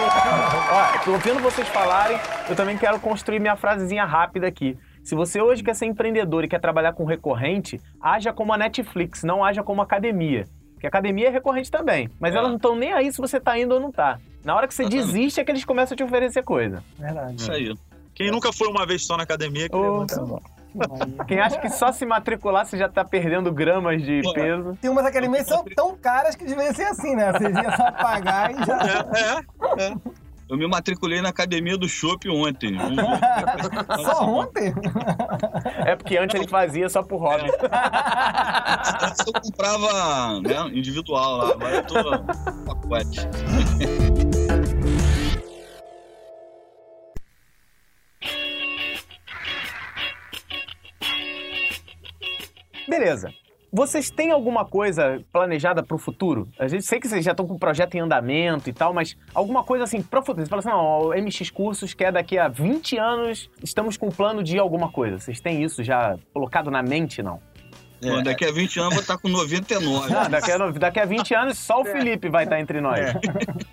[1.07, 2.19] Ó, ouvindo vocês falarem,
[2.53, 4.77] eu também quero construir minha frasezinha rápida aqui.
[5.03, 9.25] Se você hoje quer ser empreendedor e quer trabalhar com recorrente, haja como a Netflix,
[9.25, 10.47] não haja como a academia.
[10.75, 12.11] Porque a academia é recorrente também.
[12.21, 12.39] Mas é.
[12.39, 14.19] elas não estão nem aí se você está indo ou não está.
[14.45, 16.85] Na hora que você desiste é que eles começam a te oferecer coisa.
[16.99, 17.37] Verdade.
[17.37, 17.75] Isso aí.
[18.15, 20.43] Quem nunca foi uma vez só na academia que oh, levanta
[21.27, 24.77] Quem acha que só se matricular você já tá perdendo gramas de peso.
[24.79, 27.33] Tem umas academias que são tão caras que deveria ser assim, né?
[27.33, 28.79] Você ia só pagar e já.
[28.83, 30.23] É, é, é.
[30.53, 32.77] Eu me matriculei na academia do Chopp ontem.
[34.05, 34.75] só ontem?
[35.87, 37.51] É porque antes ele fazia só por hobby.
[39.01, 41.95] Antes eu comprava né, individual lá, agora eu tô
[42.67, 43.21] pacote.
[52.87, 53.33] Beleza.
[53.75, 56.47] Vocês têm alguma coisa planejada para o futuro?
[56.59, 59.17] A gente sei que vocês já estão com o projeto em andamento e tal, mas
[59.35, 60.45] alguma coisa assim para o futuro?
[60.45, 64.15] Você fala assim, não, o MX Cursos quer daqui a 20 anos, estamos com o
[64.15, 65.19] plano de alguma coisa.
[65.19, 67.41] Vocês têm isso já colocado na mente, não?
[68.03, 68.23] É.
[68.23, 70.13] Daqui a 20 anos eu vou estar com 99.
[70.13, 71.93] Não, daqui, a, daqui a 20 anos só o é.
[71.93, 72.99] Felipe vai estar entre nós.
[72.99, 73.13] É.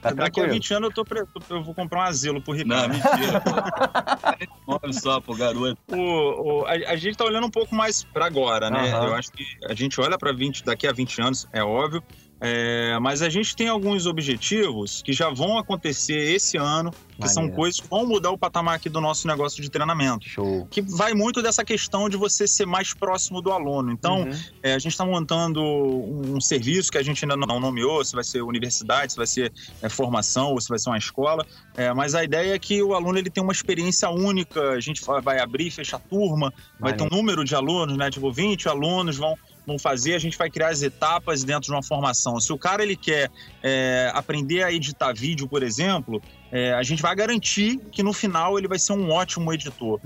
[0.02, 1.16] Tá daqui a 20 anos eu, tô,
[1.50, 2.88] eu vou comprar um asilo pro Ricardo.
[2.88, 3.42] Não, mentira.
[4.68, 5.78] Olha só, pro garoto.
[5.92, 8.96] O, o, a, a, gente tá olhando um pouco mais para agora, né?
[8.96, 9.08] Uhum.
[9.08, 12.04] Eu acho que a gente olha para 20, daqui a 20 anos, é óbvio.
[12.42, 17.34] É, mas a gente tem alguns objetivos que já vão acontecer esse ano, que Maneiro.
[17.34, 20.28] são coisas que vão mudar o patamar aqui do nosso negócio de treinamento.
[20.28, 20.66] Show.
[20.72, 23.92] Que vai muito dessa questão de você ser mais próximo do aluno.
[23.92, 24.40] Então, uhum.
[24.64, 28.16] é, a gente está montando um, um, serviço que a gente ainda não nomeou, se
[28.16, 31.46] vai ser universidade, se vai ser é, formação ou se vai ser uma escola.
[31.76, 34.70] É, mas a ideia é que o aluno ele tem uma experiência única.
[34.70, 36.54] A gente vai abrir, fechar turma, Maneiro.
[36.80, 38.10] vai ter um número de alunos, né?
[38.10, 39.38] Tipo, 20 alunos vão
[39.70, 42.40] vão fazer, a gente vai criar as etapas dentro de uma formação.
[42.40, 43.32] Se o cara ele quer
[43.64, 48.58] é, aprender a editar vídeo, por exemplo, é, a gente vai garantir que no final
[48.58, 50.00] ele vai ser um ótimo editor.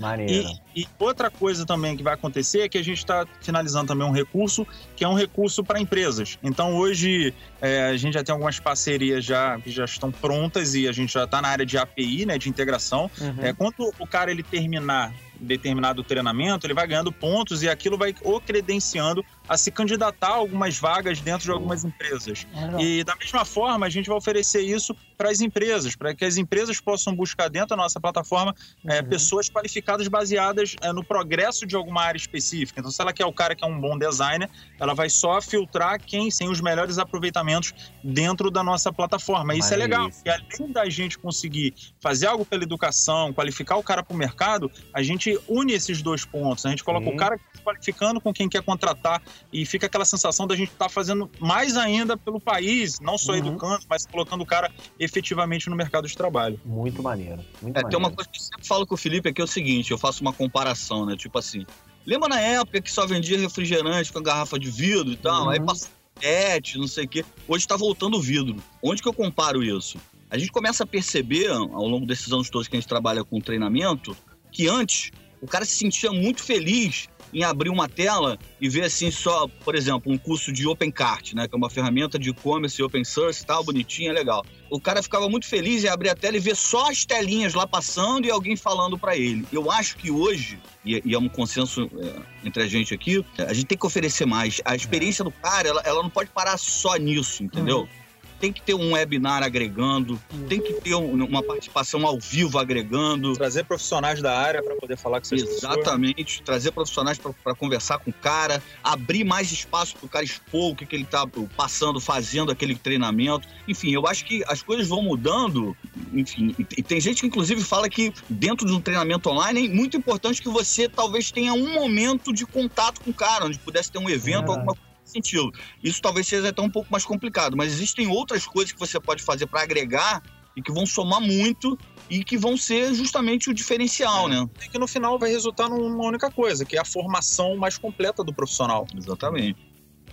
[0.76, 4.06] E, e, outra coisa também que vai acontecer é que a gente está finalizando também
[4.06, 6.38] um recurso que é um recurso para empresas.
[6.44, 10.88] Então hoje é, a gente já tem algumas parcerias já que já estão prontas e
[10.88, 13.10] a gente já está na área de API, né, de integração.
[13.20, 13.36] Uhum.
[13.42, 18.16] É, quando o cara ele terminar determinado treinamento, ele vai ganhando pontos e aquilo vai
[18.24, 22.48] o credenciando a se candidatar a algumas vagas dentro de algumas empresas.
[22.80, 26.38] E da mesma forma, a gente vai oferecer isso para as empresas, para que as
[26.38, 28.54] empresas possam buscar dentro da nossa plataforma
[28.86, 29.10] é, uhum.
[29.10, 32.80] pessoas qualificadas baseadas é, no progresso de alguma área específica.
[32.80, 36.00] Então, se ela quer o cara que é um bom designer, ela vai só filtrar
[36.00, 37.74] quem tem os melhores aproveitamentos
[38.04, 39.56] dentro da nossa plataforma.
[39.56, 44.04] Isso é legal, porque além da gente conseguir fazer algo pela educação, qualificar o cara
[44.04, 46.66] para o mercado, a gente une esses dois pontos.
[46.66, 49.22] A gente coloca o cara qualificando com quem quer contratar
[49.52, 53.34] e fica aquela sensação da gente estar tá fazendo mais ainda pelo país, não só
[53.34, 53.38] uhum.
[53.40, 56.60] educando, mas colocando o cara efetivamente no mercado de trabalho.
[56.66, 57.44] Muito maneiro.
[57.62, 57.90] Muito é, maneiro.
[57.90, 59.98] tem uma coisa que eu sempre falo com o Felipe aqui é o seguinte, eu
[59.98, 61.16] faço uma comparação, né?
[61.16, 61.66] Tipo assim,
[62.06, 65.44] lembra na época que só vendia refrigerante com garrafa de vidro e tal?
[65.44, 65.50] Uhum.
[65.50, 67.26] Aí passa PET, não sei o quê.
[67.48, 68.56] Hoje está voltando o vidro.
[68.82, 69.98] Onde que eu comparo isso?
[70.30, 73.40] A gente começa a perceber, ao longo desses anos todos que a gente trabalha com
[73.40, 74.16] treinamento,
[74.52, 75.12] que antes
[75.42, 79.76] o cara se sentia muito feliz em abrir uma tela e ver assim só, por
[79.76, 83.64] exemplo, um curso de OpenCart, né, que é uma ferramenta de e-commerce open source, tal,
[83.64, 84.46] bonitinha, é legal.
[84.70, 87.68] O cara ficava muito feliz em abrir a tela e ver só as telinhas lá
[87.68, 89.46] passando e alguém falando para ele.
[89.52, 93.66] Eu acho que hoje, e é um consenso é, entre a gente aqui, a gente
[93.66, 94.62] tem que oferecer mais.
[94.66, 97.82] A experiência do cara, ela, ela não pode parar só nisso, entendeu?
[97.82, 98.03] Uhum
[98.44, 103.32] tem que ter um webinar agregando, tem que ter uma participação ao vivo agregando.
[103.32, 105.44] Trazer profissionais da área para poder falar com vocês.
[105.44, 110.74] Exatamente, trazer profissionais para conversar com o cara, abrir mais espaço para o cara expor
[110.74, 111.26] o que, que ele está
[111.56, 113.48] passando, fazendo aquele treinamento.
[113.66, 115.74] Enfim, eu acho que as coisas vão mudando.
[116.12, 119.96] Enfim, e tem gente que inclusive fala que dentro de um treinamento online é muito
[119.96, 124.00] importante que você talvez tenha um momento de contato com o cara, onde pudesse ter
[124.00, 124.56] um evento, é.
[124.56, 125.52] alguma coisa sentido.
[125.84, 129.24] Isso talvez seja até um pouco mais complicado, mas existem outras coisas que você pode
[129.24, 130.22] fazer para agregar
[130.56, 131.78] e que vão somar muito
[132.10, 134.36] e que vão ser justamente o diferencial, é.
[134.36, 134.50] né?
[134.66, 138.24] E que no final vai resultar numa única coisa, que é a formação mais completa
[138.24, 138.86] do profissional.
[138.96, 139.58] Exatamente.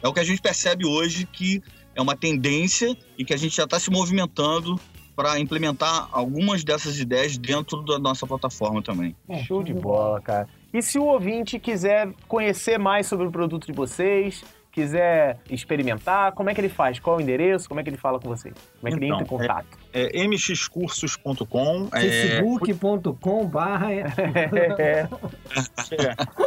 [0.03, 1.63] É o que a gente percebe hoje que
[1.95, 4.81] é uma tendência e que a gente já está se movimentando
[5.15, 9.15] para implementar algumas dessas ideias dentro da nossa plataforma também.
[9.47, 10.49] Show de bola, cara.
[10.73, 16.51] E se o ouvinte quiser conhecer mais sobre o produto de vocês, quiser experimentar, como
[16.51, 16.99] é que ele faz?
[16.99, 17.69] Qual o endereço?
[17.69, 18.55] Como é que ele fala com vocês?
[18.81, 19.79] Como é que então, ele entra em contato?
[19.90, 24.05] É, é mxcursos.com facebook.com barra é.
[24.79, 25.09] é.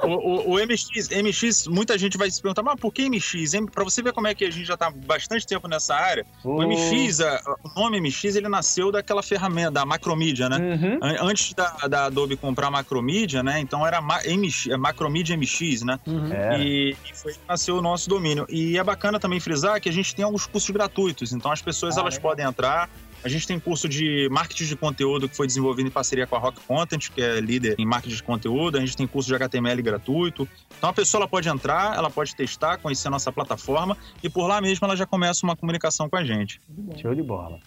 [0.06, 3.52] o, o, o, MX, MX, muita gente vai se perguntar, mas por que MX?
[3.72, 6.62] Para você ver como é que a gente já está bastante tempo nessa área, o
[6.62, 10.58] MX, a, o nome MX, ele nasceu daquela ferramenta, da Macromedia, né?
[10.58, 11.00] Uhum.
[11.22, 13.60] Antes da, da, Adobe comprar a Macromedia, né?
[13.60, 16.00] Então era MX, Macromedia MX, né?
[16.06, 16.30] Uhum.
[16.60, 18.46] E, e foi que nasceu o nosso domínio.
[18.50, 21.98] E é bacana também frisar que a gente tem alguns cursos gratuitos, então as pessoas
[21.98, 22.90] ah, elas podem entrar.
[23.24, 26.40] A gente tem curso de marketing de conteúdo que foi desenvolvido em parceria com a
[26.40, 28.78] Rock Content, que é líder em marketing de conteúdo.
[28.78, 30.48] A gente tem curso de HTML gratuito.
[30.78, 34.46] Então a pessoa ela pode entrar, ela pode testar, conhecer a nossa plataforma e por
[34.48, 36.60] lá mesmo ela já começa uma comunicação com a gente.
[37.02, 37.60] Show de bola.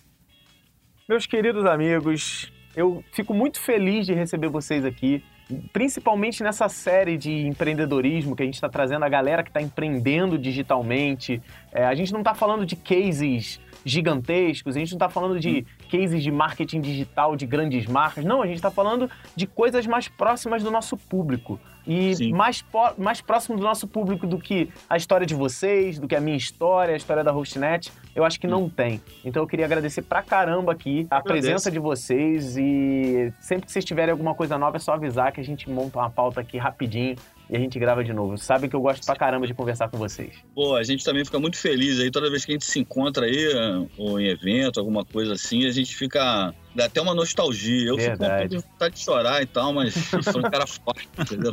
[1.09, 5.25] Meus queridos amigos, eu fico muito feliz de receber vocês aqui
[5.73, 10.37] principalmente nessa série de empreendedorismo que a gente está trazendo a galera que está empreendendo
[10.37, 11.41] digitalmente.
[11.73, 15.65] É, a gente não está falando de cases gigantescos, a gente não está falando de
[15.65, 15.89] hum.
[15.89, 20.09] cases de marketing digital de grandes marcas, não, a gente está falando de coisas mais
[20.09, 21.59] próximas do nosso público.
[21.89, 22.65] E mais,
[22.99, 26.37] mais próximo do nosso público do que a história de vocês, do que a minha
[26.37, 29.01] história, a história da Hostnet, eu acho que não tem.
[29.25, 33.85] Então eu queria agradecer pra caramba aqui a presença de vocês e sempre que vocês
[33.85, 37.15] tiverem alguma coisa nova é só avisar que a gente monta uma pauta aqui rapidinho
[37.49, 38.37] e a gente grava de novo.
[38.37, 40.33] Sabem que eu gosto pra caramba de conversar com vocês.
[40.55, 43.27] Pô, a gente também fica muito feliz aí toda vez que a gente se encontra
[43.27, 46.55] aí, ou em evento, alguma coisa assim, a gente fica.
[46.75, 47.89] Dá até uma nostalgia.
[47.89, 48.49] Eu Verdade.
[48.57, 51.53] fico com vontade de chorar e tal, mas sou um cara forte, entendeu?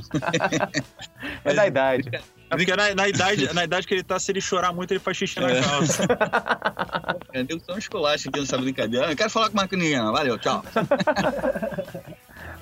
[1.46, 2.10] É da idade.
[2.50, 5.00] É porque na, na idade, na idade que ele tá, se ele chorar muito, ele
[5.00, 5.62] faz xixi na É.
[5.62, 6.04] calça.
[7.34, 9.12] É, nego tão esculacho aqui nessa brincadeira.
[9.12, 9.98] Eu quero falar com mais com ninguém.
[10.00, 10.64] Valeu, tchau.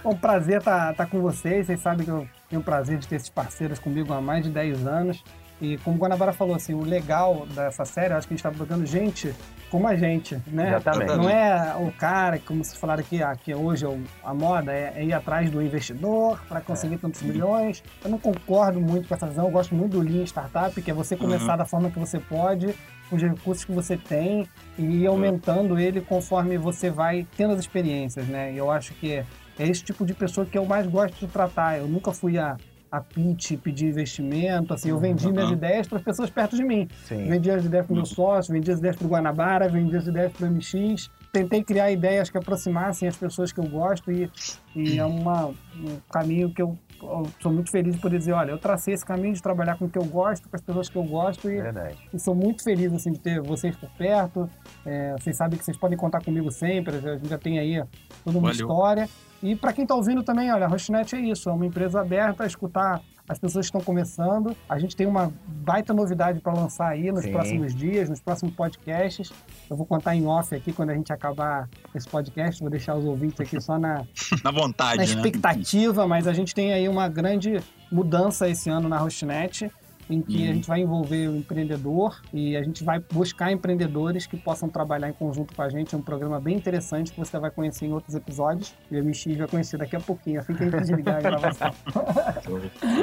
[0.03, 1.67] Bom, prazer estar tá, com vocês.
[1.67, 4.49] Vocês sabem que eu tenho o prazer de ter esses parceiros comigo há mais de
[4.49, 5.23] 10 anos.
[5.61, 8.49] E como o Guanabara falou, assim, o legal dessa série, acho que a gente está
[8.49, 9.31] botando gente
[9.69, 10.69] como a gente, né?
[10.69, 11.15] Exatamente.
[11.15, 14.91] Não é o cara, como vocês falaram aqui, ah, que hoje é a moda é,
[14.95, 17.83] é ir atrás do investidor para conseguir tantos milhões.
[18.03, 19.45] Eu não concordo muito com essa visão.
[19.45, 22.73] Eu gosto muito do Lean Startup, que é você começar da forma que você pode,
[23.07, 24.47] com os recursos que você tem
[24.79, 28.51] e ir aumentando ele conforme você vai tendo as experiências, né?
[28.51, 29.23] E eu acho que
[29.59, 31.77] é esse tipo de pessoa que eu mais gosto de tratar.
[31.79, 32.57] Eu nunca fui a,
[32.91, 35.53] a pitch, pedir investimento, assim, eu vendi minhas Uhum.
[35.53, 36.87] ideias para as pessoas perto de mim.
[37.05, 37.27] Sim.
[37.27, 40.07] Vendi as ideias para o meu sócio, vendi as ideias para o Guanabara, vendi as
[40.07, 41.09] ideias para o MX.
[41.31, 44.29] Tentei criar ideias que aproximassem as pessoas que eu gosto e,
[44.75, 48.51] e é uma, um caminho que eu, eu sou muito feliz de poder dizer, olha,
[48.51, 50.97] eu tracei esse caminho de trabalhar com o que eu gosto, com as pessoas que
[50.97, 51.95] eu gosto e, Verdade.
[52.13, 54.49] e sou muito feliz assim, de ter vocês por perto.
[54.85, 57.81] É, vocês sabem que vocês podem contar comigo sempre, a gente já tem aí
[58.25, 58.51] toda uma Valeu.
[58.67, 59.09] história.
[59.41, 62.43] E para quem está ouvindo também, olha, a Rostnet é isso, é uma empresa aberta
[62.43, 64.55] a escutar as pessoas que estão começando.
[64.67, 67.31] A gente tem uma baita novidade para lançar aí nos Sim.
[67.31, 69.31] próximos dias, nos próximos podcasts.
[69.69, 73.05] Eu vou contar em off aqui quando a gente acabar esse podcast, vou deixar os
[73.05, 74.05] ouvintes aqui só na, Na
[74.43, 75.03] na vontade, né?
[75.05, 77.59] expectativa, mas a gente tem aí uma grande
[77.91, 79.71] mudança esse ano na Hostnet,
[80.11, 80.53] em que a Uhum.
[80.55, 85.13] gente vai envolver o empreendedor e a gente vai buscar empreendedores que possam trabalhar em
[85.13, 85.95] conjunto com a gente.
[85.95, 88.73] É um programa bem interessante que você vai conhecer em outros episódios.
[88.91, 91.71] E o MX vai conhecer daqui a pouquinho, assim que a gente desligar a gravação.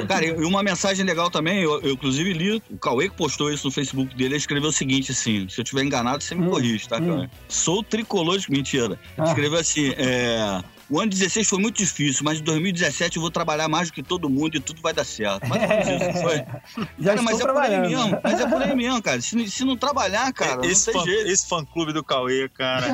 [0.07, 3.67] Cara, e uma mensagem legal também, eu, eu inclusive li, o Cauê que postou isso
[3.67, 6.49] no Facebook dele, ele escreveu o seguinte assim, se eu estiver enganado, você me Hum,
[6.51, 7.07] corrige, tá, hum.
[7.07, 7.29] Cauê?
[7.47, 8.49] Sou tricolor de...
[8.49, 8.93] Mentira.
[8.93, 9.23] Ele Ah.
[9.23, 10.61] escreveu assim, é...
[10.89, 14.01] O ano 16 foi muito difícil, mas em 2017 eu vou trabalhar mais do que
[14.01, 15.43] todo mundo e tudo vai dar certo.
[15.45, 16.37] Isso, não foi?
[16.97, 19.21] Já cara, mas é por aí mesmo, mas é por aí mesmo, cara.
[19.21, 21.29] Se, se não trabalhar, cara, esse, não fã, tem jeito.
[21.29, 22.85] esse fã-clube do Cauê, cara.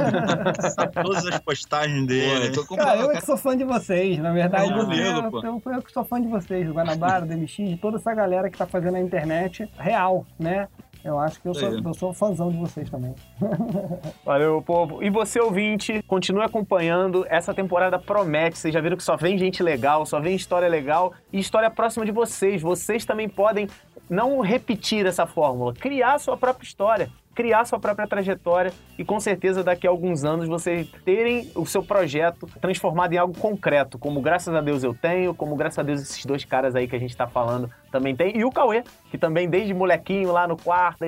[0.72, 2.48] Sabe todas as postagens Pô, dele.
[2.48, 4.70] eu tô com Cara, eu é que sou fã de vocês, na verdade.
[4.70, 5.39] Não, eu, comigo, eu, pô.
[5.46, 8.50] eu, eu que sou fã de vocês, do Guanabara, do MX, de toda essa galera
[8.50, 10.68] que tá fazendo a internet real, né?
[11.06, 13.14] Eu acho que eu sou, eu sou fãzão de vocês também.
[14.26, 15.03] Valeu, povo.
[15.03, 17.24] E você, ouvinte, continue acompanhando.
[17.30, 18.58] Essa temporada promete.
[18.58, 22.08] Vocês já viram que só vem gente legal, só vem história legal e história próxima
[22.08, 22.60] de vocês.
[22.60, 23.68] Vocês também podem
[24.10, 29.63] não repetir essa fórmula, criar sua própria história, criar sua própria trajetória e com certeza
[29.63, 34.55] daqui a alguns anos vocês terem o seu projeto transformado em algo concreto, como graças
[34.55, 37.15] a Deus eu tenho, como graças a Deus esses dois caras aí que a gente
[37.15, 41.03] tá falando também tem, e o Cauê, que também desde molequinho lá no quarto,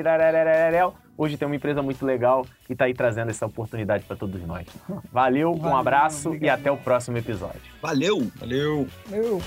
[1.17, 4.67] hoje tem uma empresa muito legal e tá aí trazendo essa oportunidade para todos nós.
[5.11, 6.59] Valeu, um Valeu, abraço e obrigado.
[6.59, 7.61] até o próximo episódio.
[7.81, 8.29] Valeu!
[8.39, 8.87] Valeu.
[9.11, 9.41] Eu...